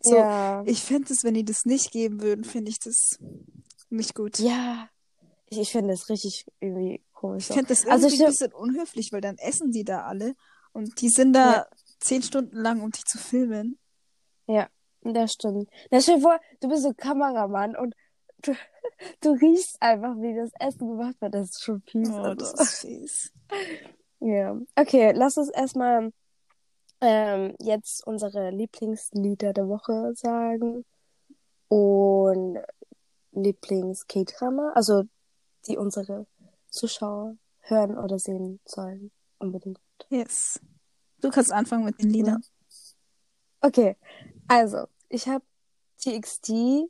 So, 0.00 0.16
ja. 0.16 0.62
ich 0.66 0.82
finde 0.82 1.12
es, 1.12 1.24
wenn 1.24 1.34
die 1.34 1.44
das 1.44 1.64
nicht 1.64 1.90
geben 1.90 2.20
würden, 2.20 2.44
finde 2.44 2.70
ich 2.70 2.78
das 2.78 3.18
nicht 3.90 4.14
gut. 4.14 4.38
Ja. 4.38 4.88
Ich, 5.48 5.58
ich 5.58 5.72
finde 5.72 5.90
das 5.94 6.08
richtig 6.08 6.46
irgendwie 6.60 7.02
komisch. 7.12 7.48
Ich 7.48 7.54
finde 7.54 7.68
das 7.68 7.86
Also 7.86 8.06
ein 8.06 8.12
stimmt- 8.12 8.30
bisschen 8.30 8.52
unhöflich, 8.52 9.12
weil 9.12 9.20
dann 9.20 9.38
essen 9.38 9.70
die 9.72 9.84
da 9.84 10.02
alle 10.04 10.34
und 10.72 11.00
die 11.00 11.08
sind 11.08 11.32
da 11.32 11.52
Ja. 11.52 11.66
zehn 12.00 12.22
Stunden 12.22 12.56
lang, 12.56 12.82
um 12.82 12.90
dich 12.90 13.04
zu 13.04 13.18
filmen. 13.18 13.78
Ja, 14.46 14.68
das 15.02 15.32
stimmt. 15.32 15.68
Na, 15.90 16.00
stell 16.00 16.16
dir 16.16 16.22
vor, 16.22 16.38
du 16.60 16.68
bist 16.68 16.82
so 16.82 16.92
Kameramann 16.94 17.74
und 17.76 17.94
du, 18.42 18.52
du 19.20 19.32
riechst 19.32 19.80
einfach, 19.80 20.16
wie 20.16 20.34
das 20.34 20.50
Essen 20.58 20.88
gemacht 20.88 21.20
wird. 21.20 21.34
Das 21.34 21.50
ist 21.50 21.62
schon 21.62 21.80
fies. 21.82 22.10
Oh, 22.10 22.16
also. 22.18 22.34
das 22.34 22.52
ist 22.54 22.80
fies. 22.80 23.32
Ja, 24.20 24.56
okay, 24.74 25.12
lass 25.14 25.36
uns 25.36 25.50
erstmal 25.50 26.10
ähm, 27.02 27.54
jetzt 27.60 28.06
unsere 28.06 28.48
Lieblingslieder 28.48 29.52
der 29.52 29.68
Woche 29.68 30.14
sagen 30.14 30.86
und 31.68 32.58
Lieblings-K-Drama, 33.32 34.72
also 34.74 35.02
die 35.66 35.76
unsere 35.76 36.26
Zuschauer 36.70 37.36
hören 37.60 37.98
oder 37.98 38.18
sehen 38.18 38.60
sollen. 38.64 39.10
Unbedingt. 39.38 39.80
Yes. 40.08 40.58
Du 41.20 41.28
kannst 41.30 41.52
anfangen 41.52 41.84
mit 41.84 42.00
den 42.00 42.08
Liedern. 42.08 42.42
Okay, 43.60 43.96
also 44.48 44.86
ich 45.08 45.28
habe 45.28 45.44
TXT 45.98 46.88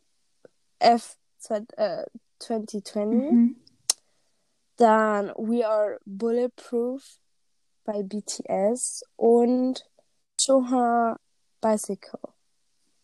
F 0.78 1.16
äh, 1.50 2.04
2020. 2.38 3.30
Mhm. 3.30 3.56
Dann 4.76 5.28
We 5.36 5.66
Are 5.66 5.98
Bulletproof 6.04 7.02
bei 7.84 8.02
BTS 8.02 9.02
und 9.16 9.88
Choha 10.40 11.18
Bicycle. 11.60 12.20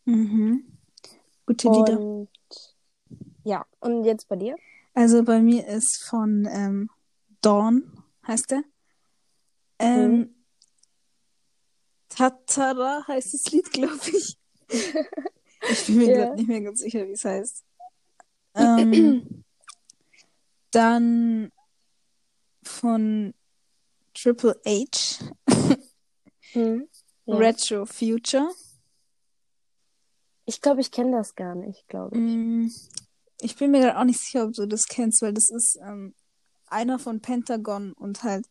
Mhm. 0.05 0.79
Gute 1.46 1.68
Lieder. 1.68 1.98
Und 2.00 2.29
ja, 3.44 3.64
und 3.81 4.05
jetzt 4.05 4.29
bei 4.29 4.37
dir? 4.37 4.57
Also 4.94 5.22
bei 5.22 5.40
mir 5.40 5.66
ist 5.66 6.03
von 6.03 6.46
ähm, 6.50 6.90
Dawn, 7.40 8.03
heißt 8.26 8.50
der. 8.50 8.62
Ähm, 9.79 10.12
Mhm. 10.18 10.35
Tatara 12.09 13.05
heißt 13.07 13.35
das 13.35 13.53
Lied, 13.53 13.70
glaube 13.72 13.98
ich. 14.12 14.37
ich 14.68 15.87
bin 15.87 15.96
mir 15.98 16.07
Ja. 16.09 16.12
gerade 16.24 16.35
nicht 16.37 16.48
mehr 16.48 16.61
ganz 16.61 16.81
sicher, 16.81 17.07
wie 17.07 17.12
es 17.12 17.24
heißt. 17.24 17.64
Ähm, 18.54 19.44
dann 20.70 21.52
von 22.62 23.34
Triple 24.14 24.60
H, 24.66 25.24
Hm? 26.52 26.88
Ja. 27.26 27.36
Retro 27.36 27.86
Future. 27.86 28.50
Ich 30.46 30.60
glaube, 30.60 30.80
ich 30.80 30.90
kenne 30.90 31.16
das 31.16 31.34
gar 31.36 31.54
nicht, 31.54 31.86
glaube 31.88 32.16
ich. 32.16 32.22
Mm, 32.22 32.66
Ich 33.40 33.54
bin 33.56 33.70
mir 33.70 33.80
gerade 33.80 33.98
auch 33.98 34.04
nicht 34.04 34.18
sicher, 34.20 34.44
ob 34.44 34.52
du 34.52 34.66
das 34.66 34.86
kennst, 34.86 35.22
weil 35.22 35.32
das 35.32 35.48
ist 35.50 35.78
ähm, 35.80 36.14
einer 36.66 36.98
von 36.98 37.20
Pentagon 37.20 37.92
und 37.92 38.24
halt 38.24 38.46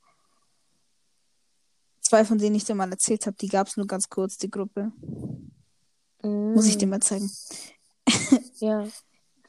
zwei, 2.02 2.24
von 2.24 2.38
denen 2.38 2.56
ich 2.56 2.64
dir 2.64 2.74
mal 2.76 2.90
erzählt 2.90 3.26
habe, 3.28 3.36
die 3.38 3.50
gab 3.50 3.68
es 3.68 3.76
nur 3.76 3.86
ganz 3.86 4.08
kurz, 4.10 4.38
die 4.38 4.50
Gruppe. 4.50 4.94
Muss 6.24 6.68
ich 6.68 6.78
dir 6.78 6.86
Hm. 6.86 6.90
mal 6.90 7.02
zeigen. 7.02 7.30
Ja. 8.60 8.88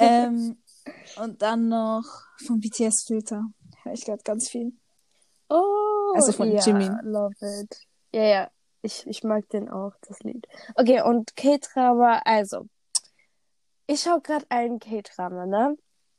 ähm, 0.00 0.62
und 1.16 1.42
dann 1.42 1.68
noch 1.68 2.04
von 2.46 2.60
BTS 2.60 3.04
Filter. 3.04 3.44
Höre 3.82 3.92
ich 3.92 4.04
gerade 4.04 4.22
ganz 4.22 4.48
viel. 4.48 4.72
Oh, 5.48 6.12
Also 6.14 6.32
von 6.32 6.50
ja, 6.50 6.60
Jimin. 6.64 6.98
love 7.02 7.34
it. 7.40 7.86
Ja, 8.12 8.22
ja, 8.24 8.50
ich, 8.82 9.06
ich 9.06 9.22
mag 9.24 9.48
den 9.50 9.68
auch, 9.68 9.92
das 10.08 10.20
Lied. 10.20 10.46
Okay, 10.74 11.02
und 11.02 11.36
K-Drama, 11.36 12.22
also, 12.24 12.66
ich 13.86 14.02
schaue 14.02 14.20
gerade 14.20 14.46
einen 14.48 14.78
K-Drama, 14.78 15.46
ne? 15.46 15.76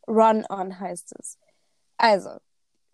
Run 0.08 0.46
On 0.50 0.80
heißt 0.80 1.14
es. 1.20 1.38
Also, 1.98 2.30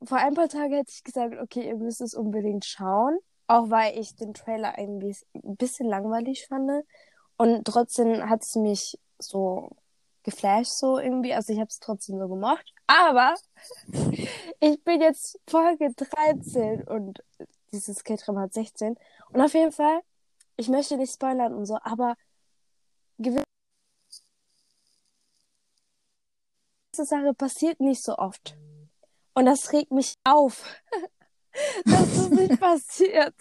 vor 0.03 0.17
ein 0.17 0.35
paar 0.35 0.49
Tagen 0.49 0.73
hätte 0.73 0.91
ich 0.93 1.03
gesagt, 1.03 1.35
okay, 1.41 1.67
ihr 1.67 1.75
müsst 1.75 2.01
es 2.01 2.13
unbedingt 2.13 2.65
schauen. 2.65 3.17
Auch 3.47 3.69
weil 3.69 3.97
ich 3.97 4.15
den 4.15 4.33
Trailer 4.33 4.77
irgendwie 4.77 5.15
ein 5.33 5.55
bisschen 5.55 5.87
langweilig 5.87 6.47
fand. 6.47 6.69
Und 7.37 7.63
trotzdem 7.65 8.29
hat 8.29 8.43
es 8.43 8.55
mich 8.55 8.99
so 9.19 9.71
geflasht, 10.27 10.73
so 10.73 10.99
irgendwie. 10.99 11.33
Also 11.33 11.53
ich 11.53 11.59
habe 11.59 11.69
es 11.69 11.79
trotzdem 11.79 12.19
so 12.19 12.27
gemacht. 12.27 12.73
Aber 12.85 13.33
ich 14.59 14.83
bin 14.83 15.01
jetzt 15.01 15.39
Folge 15.47 15.93
13 15.95 16.83
und 16.83 17.23
dieses 17.71 18.03
K-Drama 18.03 18.41
hat 18.41 18.53
16. 18.53 18.97
Und 19.31 19.41
auf 19.41 19.53
jeden 19.53 19.71
Fall, 19.71 20.01
ich 20.57 20.67
möchte 20.67 20.97
nicht 20.97 21.13
spoilern 21.13 21.53
und 21.53 21.65
so, 21.65 21.77
aber 21.81 22.15
gewisse 23.17 23.43
Sache 26.93 27.33
passiert 27.33 27.79
nicht 27.79 28.03
so 28.03 28.17
oft. 28.17 28.57
Und 29.33 29.45
das 29.45 29.71
regt 29.71 29.91
mich 29.91 30.15
auf, 30.25 30.65
dass 31.85 32.15
das 32.15 32.29
nicht 32.29 32.59
passiert. 32.59 33.35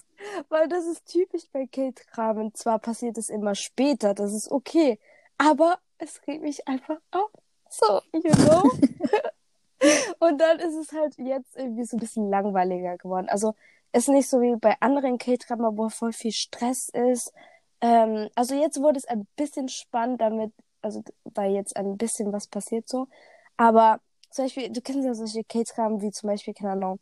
Weil 0.49 0.69
das 0.69 0.87
ist 0.87 1.05
typisch 1.07 1.49
bei 1.53 1.67
Kate 1.67 2.05
Kramen. 2.05 2.55
Zwar 2.55 2.79
passiert 2.79 3.19
es 3.19 3.29
immer 3.29 3.57
später, 3.57 4.15
das 4.15 4.33
ist 4.33 4.51
okay. 4.51 5.01
Aber 5.37 5.79
es 5.99 6.21
regt 6.27 6.43
mich 6.43 6.67
einfach 6.69 6.99
auf. 7.11 7.31
So, 7.69 8.01
you 8.13 8.33
know? 8.33 8.63
Und 10.21 10.39
dann 10.41 10.59
ist 10.59 10.75
es 10.75 10.93
halt 10.93 11.17
jetzt 11.19 11.57
irgendwie 11.57 11.85
so 11.85 11.97
ein 11.97 12.01
bisschen 12.01 12.31
langweiliger 12.31 12.97
geworden. 12.97 13.29
Also, 13.29 13.55
es 13.93 14.05
ist 14.05 14.09
nicht 14.09 14.29
so 14.29 14.41
wie 14.41 14.57
bei 14.57 14.77
anderen 14.81 15.19
K-Dramen, 15.19 15.77
wo 15.77 15.89
voll 15.89 16.13
viel 16.13 16.33
Stress 16.33 16.89
ist. 16.91 17.33
Ähm, 17.81 18.29
also 18.35 18.55
jetzt 18.55 18.81
wurde 18.81 18.99
es 18.99 19.07
ein 19.07 19.27
bisschen 19.37 19.69
spannend 19.69 20.21
damit, 20.21 20.53
also 20.83 21.03
weil 21.25 21.53
jetzt 21.53 21.77
ein 21.77 21.97
bisschen 21.97 22.33
was 22.33 22.47
passiert 22.47 22.89
so. 22.89 23.09
Aber 23.57 24.01
zum 24.31 24.47
Beispiel, 24.47 24.71
du 24.71 24.81
kennst 24.83 25.05
ja 25.07 25.15
solche 25.15 25.45
K-Dramen 25.45 26.03
wie 26.03 26.11
zum 26.11 26.29
Beispiel, 26.29 26.55
keine 26.55 26.73
Ahnung, 26.73 27.01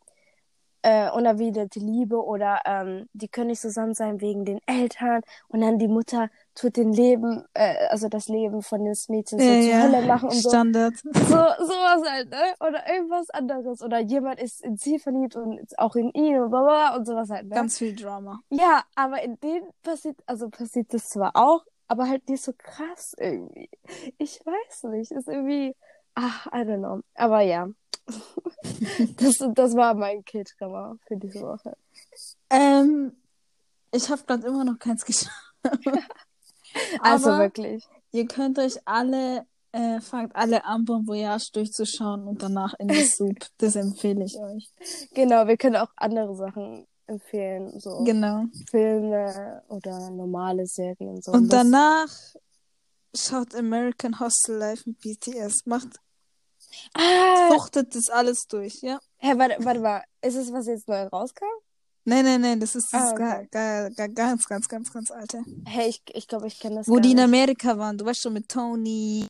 äh, 0.83 1.09
unerwiderte 1.11 1.79
Liebe 1.79 2.23
oder 2.23 2.61
ähm, 2.65 3.09
die 3.13 3.27
können 3.27 3.47
nicht 3.47 3.61
zusammen 3.61 3.93
sein 3.93 4.21
wegen 4.21 4.45
den 4.45 4.59
Eltern 4.67 5.21
und 5.47 5.61
dann 5.61 5.79
die 5.79 5.87
Mutter 5.87 6.29
tut 6.55 6.77
den 6.77 6.93
Leben, 6.93 7.43
äh, 7.53 7.87
also 7.89 8.07
das 8.07 8.27
Leben 8.27 8.61
von 8.61 8.85
des 8.85 9.09
Mädchens 9.09 9.43
Ja, 9.43 9.49
so 9.55 9.61
zur 9.61 9.69
ja. 9.69 9.81
Hölle 9.83 10.07
machen 10.07 10.29
und 10.29 10.35
so. 10.35 10.49
Standard. 10.49 10.93
So, 10.97 11.11
sowas 11.11 12.09
halt, 12.09 12.29
ne? 12.29 12.55
Oder 12.61 12.89
irgendwas 12.91 13.29
anderes. 13.29 13.81
Oder 13.81 13.99
jemand 13.99 14.39
ist 14.41 14.63
in 14.63 14.77
sie 14.77 14.97
verliebt 14.97 15.35
und 15.35 15.77
auch 15.77 15.95
in 15.95 16.11
ihn 16.11 16.39
und 16.39 16.49
bla 16.49 16.63
bla 16.63 16.95
und 16.95 17.05
sowas 17.05 17.29
halt, 17.29 17.47
ne? 17.47 17.55
Ganz 17.55 17.77
viel 17.77 17.95
Drama. 17.95 18.39
Ja, 18.49 18.83
aber 18.95 19.21
in 19.21 19.39
denen 19.41 19.67
passiert, 19.83 20.17
also 20.25 20.49
passiert 20.49 20.93
das 20.93 21.09
zwar 21.09 21.35
auch, 21.35 21.65
aber 21.87 22.07
halt 22.07 22.27
nicht 22.29 22.43
so 22.43 22.53
krass 22.57 23.13
irgendwie. 23.17 23.69
Ich 24.17 24.39
weiß 24.45 24.83
nicht, 24.91 25.11
ist 25.11 25.27
irgendwie, 25.27 25.75
ach, 26.15 26.47
I 26.47 26.59
don't 26.59 26.79
know. 26.79 27.01
Aber 27.15 27.41
ja, 27.41 27.67
das, 29.17 29.35
das 29.53 29.75
war 29.75 29.93
mein 29.93 30.23
K-Drama 30.23 30.97
für 31.07 31.17
diese 31.17 31.41
Woche. 31.41 31.75
Ähm, 32.49 33.11
ich 33.91 34.09
habe 34.09 34.23
gerade 34.25 34.47
immer 34.47 34.63
noch 34.63 34.79
keins 34.79 35.03
geschaut. 35.05 35.31
Also 37.01 37.29
Aber 37.31 37.43
wirklich. 37.43 37.83
ihr 38.11 38.25
könnt 38.27 38.57
euch 38.59 38.75
alle, 38.85 39.45
äh, 39.71 39.99
fangt 40.01 40.35
alle 40.35 40.65
an, 40.65 40.85
Bon 40.85 41.07
Voyage 41.07 41.51
durchzuschauen 41.53 42.27
und 42.27 42.41
danach 42.41 42.73
in 42.79 42.87
die 42.87 43.03
Soup. 43.03 43.37
Das 43.57 43.75
empfehle 43.75 44.25
ich 44.25 44.37
euch. 44.37 44.69
Genau, 45.13 45.47
wir 45.47 45.57
können 45.57 45.75
auch 45.77 45.89
andere 45.97 46.35
Sachen 46.35 46.87
empfehlen, 47.07 47.79
so 47.79 48.03
Genau. 48.03 48.45
Filme 48.69 49.61
oder 49.69 50.09
normale 50.11 50.65
Serien. 50.65 51.21
So. 51.21 51.31
Und 51.33 51.53
danach 51.53 52.09
schaut 53.15 53.53
American 53.55 54.19
Hostel 54.19 54.57
Live 54.57 54.85
mit 54.85 54.99
BTS. 54.99 55.65
Macht, 55.65 55.87
Ah, 56.93 57.49
fuchtet 57.51 57.95
das 57.95 58.09
alles 58.09 58.47
durch, 58.47 58.81
ja? 58.81 58.99
hä, 59.17 59.33
warte, 59.37 59.63
warte 59.63 59.79
mal. 59.79 60.03
Ist 60.21 60.35
es, 60.35 60.51
was 60.51 60.67
jetzt 60.67 60.87
neu 60.89 61.03
rauskam? 61.03 61.45
Nein, 62.07 62.23
nein, 62.23 62.41
nein, 62.41 62.59
das 62.59 62.75
ist 62.75 62.93
das 62.93 63.13
Ah, 63.13 63.15
ga, 63.15 63.35
okay. 63.37 63.47
ga, 63.51 63.89
ga, 63.89 64.07
ganz, 64.07 64.47
ganz, 64.47 64.69
ganz, 64.69 64.93
ganz 64.93 65.09
alte. 65.09 65.43
Hey, 65.65 65.89
ich, 65.89 66.03
ich 66.13 66.27
glaube, 66.27 66.45
ich 66.47 66.59
kenne 66.59 66.75
das 66.75 66.87
Wo 66.87 66.99
die 66.99 67.11
in 67.11 67.15
nicht. 67.15 67.23
Amerika 67.25 67.77
waren, 67.79 67.97
du 67.97 68.05
weißt 68.05 68.21
schon 68.21 68.33
mit 68.33 68.47
Tony. 68.47 69.25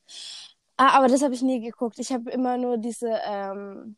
Ah, 0.76 0.98
aber 0.98 1.08
das 1.08 1.22
habe 1.22 1.34
ich 1.34 1.42
nie 1.42 1.62
geguckt. 1.62 2.00
Ich 2.00 2.12
habe 2.12 2.30
immer 2.32 2.58
nur 2.58 2.78
diese, 2.78 3.18
ähm, 3.26 3.96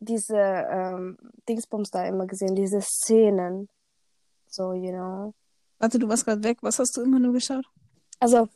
diese 0.00 0.36
ähm, 0.36 1.16
Dingsbums 1.48 1.90
da 1.90 2.04
immer 2.04 2.26
gesehen, 2.26 2.54
diese 2.54 2.82
Szenen. 2.82 3.68
So, 4.48 4.74
you 4.74 4.90
know. 4.92 5.32
Warte, 5.78 5.98
du 5.98 6.06
warst 6.06 6.26
gerade 6.26 6.42
weg. 6.44 6.58
Was 6.60 6.78
hast 6.78 6.94
du 6.98 7.00
immer 7.02 7.18
nur 7.18 7.32
geschaut? 7.32 7.64
Also, 8.18 8.48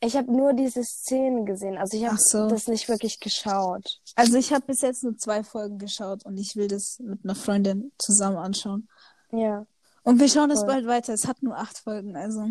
ich 0.00 0.16
habe 0.16 0.30
nur 0.30 0.52
diese 0.52 0.84
Szenen 0.84 1.46
gesehen. 1.46 1.78
Also, 1.78 1.96
ich 1.96 2.06
habe 2.06 2.16
so. 2.18 2.48
das 2.48 2.66
nicht 2.66 2.88
wirklich 2.88 3.20
geschaut. 3.20 4.00
Also 4.16 4.36
ich 4.36 4.52
habe 4.52 4.66
bis 4.66 4.82
jetzt 4.82 5.02
nur 5.02 5.16
zwei 5.16 5.42
Folgen 5.42 5.78
geschaut 5.78 6.24
und 6.24 6.38
ich 6.38 6.56
will 6.56 6.68
das 6.68 6.98
mit 7.00 7.24
einer 7.24 7.34
Freundin 7.34 7.92
zusammen 7.98 8.36
anschauen. 8.36 8.88
Ja. 9.32 9.66
Und 10.02 10.20
wir 10.20 10.28
schauen 10.28 10.50
es 10.50 10.60
Cool. 10.60 10.66
bald 10.66 10.86
weiter. 10.86 11.14
Es 11.14 11.26
hat 11.26 11.42
nur 11.42 11.56
acht 11.56 11.78
Folgen, 11.78 12.16
also 12.16 12.48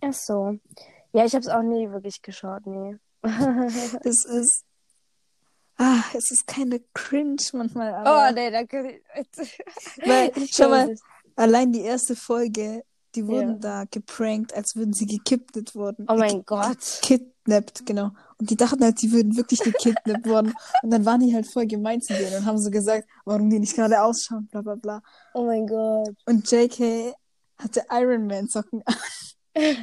Ach 0.00 0.12
so. 0.12 0.58
Ja, 1.12 1.24
ich 1.24 1.34
habe 1.34 1.42
es 1.42 1.48
auch 1.48 1.62
nie 1.62 1.90
wirklich 1.90 2.22
geschaut, 2.22 2.66
nee. 2.66 2.96
es 4.04 4.24
ist. 4.24 4.64
Ah, 5.78 6.02
es 6.14 6.30
ist 6.30 6.46
keine 6.46 6.80
Cringe 6.94 7.42
manchmal, 7.52 7.92
oh, 7.92 8.08
aber 8.08 8.32
nee, 8.32 8.50
danke. 8.50 9.00
Weil, 10.04 10.32
schau 10.50 10.70
mal, 10.70 10.96
allein 11.36 11.70
die 11.70 11.82
erste 11.82 12.16
Folge, 12.16 12.82
die 13.16 13.26
wurden 13.26 13.54
Ja. 13.54 13.82
da 13.82 13.84
geprankt, 13.90 14.54
als 14.54 14.76
würden 14.76 14.92
sie 14.92 15.06
gekidnappt 15.06 15.74
worden. 15.74 16.06
Oh 16.08 16.14
mein 16.16 16.44
Gott. 16.44 17.00
Kidnappt, 17.02 17.84
genau. 17.86 18.10
Und 18.38 18.50
die 18.50 18.56
dachten 18.56 18.84
halt, 18.84 19.00
die 19.02 19.10
würden 19.10 19.36
wirklich 19.36 19.60
gekidnappt 19.60 20.26
worden. 20.28 20.54
Und 20.82 20.90
dann 20.90 21.04
waren 21.04 21.20
die 21.20 21.34
halt 21.34 21.50
voll 21.50 21.66
gemein 21.66 22.00
zu 22.02 22.12
denen 22.14 22.36
und 22.36 22.44
haben 22.46 22.58
so 22.58 22.70
gesagt, 22.70 23.08
warum 23.24 23.50
die 23.50 23.58
nicht 23.58 23.74
gerade 23.74 24.00
ausschauen, 24.02 24.46
bla 24.50 24.62
bla 24.62 24.74
bla. 24.76 25.02
Oh 25.34 25.44
mein 25.46 25.66
Gott. 25.66 26.14
Und 26.26 26.48
JK 26.50 27.14
hatte 27.58 27.82
Iron 27.90 28.26
Man 28.26 28.46
Socken 28.48 28.82
an. 28.84 28.94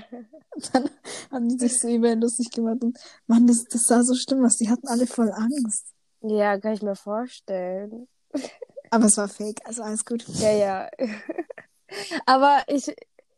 Dann 0.72 0.88
haben 1.32 1.50
die 1.50 1.58
sich 1.58 1.80
so 1.80 1.88
über 1.88 2.16
lustig 2.16 2.52
gemacht. 2.52 2.84
Und 2.84 2.98
Mann, 3.26 3.48
das, 3.48 3.64
das 3.66 3.82
sah 3.88 4.04
so 4.04 4.14
schlimm 4.14 4.46
aus. 4.46 4.58
Die 4.58 4.70
hatten 4.70 4.88
alle 4.88 5.08
voll 5.08 5.32
Angst. 5.32 5.88
Ja, 6.22 6.60
kann 6.60 6.74
ich 6.74 6.84
mir 6.84 6.96
vorstellen. 6.96 8.08
Aber 8.92 9.06
es 9.06 9.18
war 9.18 9.28
fake, 9.28 9.62
also 9.66 9.82
alles 9.82 10.06
gut. 10.06 10.24
Ja, 10.28 10.52
ja. 10.52 10.90
Aber 12.28 12.64
ich, 12.68 12.94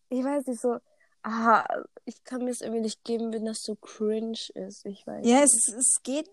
ich 0.10 0.24
weiß 0.24 0.48
nicht 0.48 0.62
so, 0.62 0.78
ah, 1.24 1.66
ich 2.06 2.24
kann 2.24 2.44
mir 2.44 2.52
es 2.52 2.62
irgendwie 2.62 2.82
nicht 2.82 3.04
geben, 3.04 3.34
wenn 3.34 3.46
das 3.46 3.64
so 3.64 3.76
cringe 3.76 4.38
ist. 4.54 4.86
Ich 4.86 5.06
weiß. 5.06 5.26
Ja, 5.26 5.42
nicht. 5.42 5.54
es, 5.54 5.68
es 5.68 6.04
geht. 6.04 6.30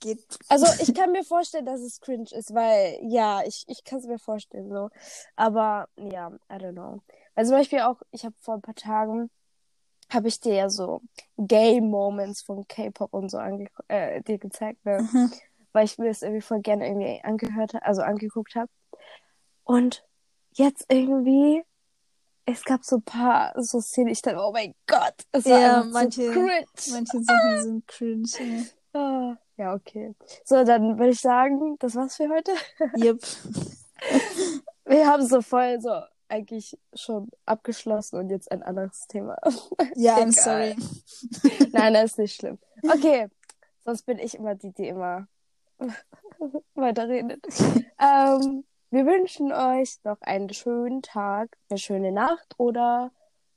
geht. 0.00 0.24
Also 0.48 0.66
ich 0.82 0.94
kann 0.94 1.12
mir 1.12 1.24
vorstellen, 1.24 1.66
dass 1.66 1.80
es 1.80 2.00
cringe 2.00 2.28
ist, 2.32 2.54
weil 2.54 2.98
ja, 3.02 3.42
ich, 3.44 3.64
ich 3.68 3.84
kann 3.84 3.98
es 3.98 4.06
mir 4.06 4.18
vorstellen 4.18 4.70
so. 4.70 4.90
Aber 5.36 5.88
ja, 5.96 6.30
I 6.50 6.54
don't 6.54 6.72
know. 6.72 7.02
Weil 7.34 7.46
zum 7.46 7.56
Beispiel 7.56 7.80
auch, 7.80 8.00
ich 8.10 8.24
habe 8.24 8.34
vor 8.40 8.54
ein 8.54 8.62
paar 8.62 8.74
Tagen 8.74 9.30
habe 10.12 10.28
ich 10.28 10.40
dir 10.40 10.54
ja 10.54 10.68
so 10.68 11.00
Gay 11.38 11.80
Moments 11.80 12.42
von 12.42 12.66
K-Pop 12.68 13.14
und 13.14 13.30
so 13.30 13.38
äh, 13.88 14.22
dir 14.22 14.38
gezeigt, 14.38 14.84
ne? 14.84 15.08
Mhm. 15.10 15.32
weil 15.72 15.86
ich 15.86 15.98
mir 15.98 16.08
das 16.08 16.22
irgendwie 16.22 16.42
voll 16.42 16.60
gerne 16.60 16.86
irgendwie 16.86 17.20
angehört 17.22 17.74
also 17.82 18.02
angeguckt 18.02 18.54
habe. 18.54 18.70
Und 19.64 20.04
jetzt 20.52 20.86
irgendwie, 20.88 21.62
es 22.46 22.64
gab 22.64 22.84
so 22.84 22.96
ein 22.96 23.02
paar 23.02 23.52
so 23.62 23.80
Szenen, 23.80 24.08
ich 24.08 24.22
dachte, 24.22 24.38
oh 24.40 24.52
mein 24.52 24.74
Gott, 24.86 25.14
es 25.32 25.44
war 25.46 25.60
Ja, 25.60 25.84
manche- 25.84 26.26
so 26.26 26.32
cringe. 26.32 26.64
Manche 26.90 27.22
Sachen 27.22 27.62
sind 27.62 27.86
cringe. 27.88 28.28
Ja. 28.94 29.00
Ah, 29.00 29.36
ja, 29.56 29.74
okay. 29.74 30.14
So, 30.44 30.64
dann 30.64 30.98
würde 30.98 31.12
ich 31.12 31.20
sagen, 31.20 31.76
das 31.78 31.94
war's 31.94 32.16
für 32.16 32.28
heute. 32.28 32.52
Yep. 32.96 33.22
Wir 34.84 35.06
haben 35.06 35.26
so 35.26 35.40
voll 35.42 35.80
so 35.80 36.00
eigentlich 36.28 36.78
schon 36.94 37.30
abgeschlossen 37.46 38.18
und 38.18 38.30
jetzt 38.30 38.50
ein 38.50 38.62
anderes 38.62 39.06
Thema. 39.06 39.36
Ja, 39.94 40.16
I'm 40.16 40.32
sorry. 40.32 40.74
Nein, 41.72 41.94
das 41.94 42.12
ist 42.12 42.18
nicht 42.18 42.34
schlimm. 42.36 42.58
Okay, 42.82 43.28
sonst 43.84 44.02
bin 44.06 44.18
ich 44.18 44.34
immer 44.34 44.54
die, 44.56 44.72
die 44.72 44.88
immer 44.88 45.28
weiterredet. 46.74 47.44
ähm, 48.00 48.64
wir 48.92 49.06
wünschen 49.06 49.52
euch 49.52 49.96
noch 50.04 50.20
einen 50.20 50.52
schönen 50.52 51.00
Tag, 51.00 51.56
eine 51.70 51.78
schöne 51.78 52.12
Nacht 52.12 52.54
oder 52.58 53.10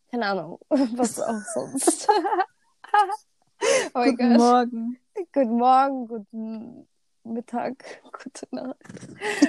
keine 0.10 0.28
Ahnung, 0.28 0.60
was 0.70 1.20
auch 1.20 1.42
sonst. 1.54 2.08
oh 3.94 4.04
Guten 4.06 4.18
Gott. 4.18 4.38
Morgen. 4.38 4.98
Guten 5.34 5.58
Morgen, 5.58 6.08
guten 6.08 6.88
Mittag, 7.24 8.02
gute 8.24 8.48
Nacht. 8.52 8.78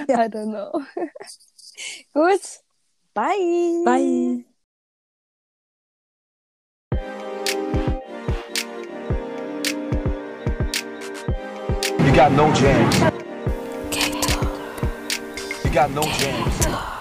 Ja. 0.09 0.25
I 0.25 0.29
don't 0.29 0.49
know. 0.49 0.81
Gut. 2.13 2.63
Bye. 3.13 3.83
Bye. 3.85 4.43
You 12.05 12.13
got 12.13 12.33
no 12.33 12.51
jams. 12.53 13.26
You 15.77 15.83
got 15.83 15.91
no 15.91 16.01
jams. 16.17 16.96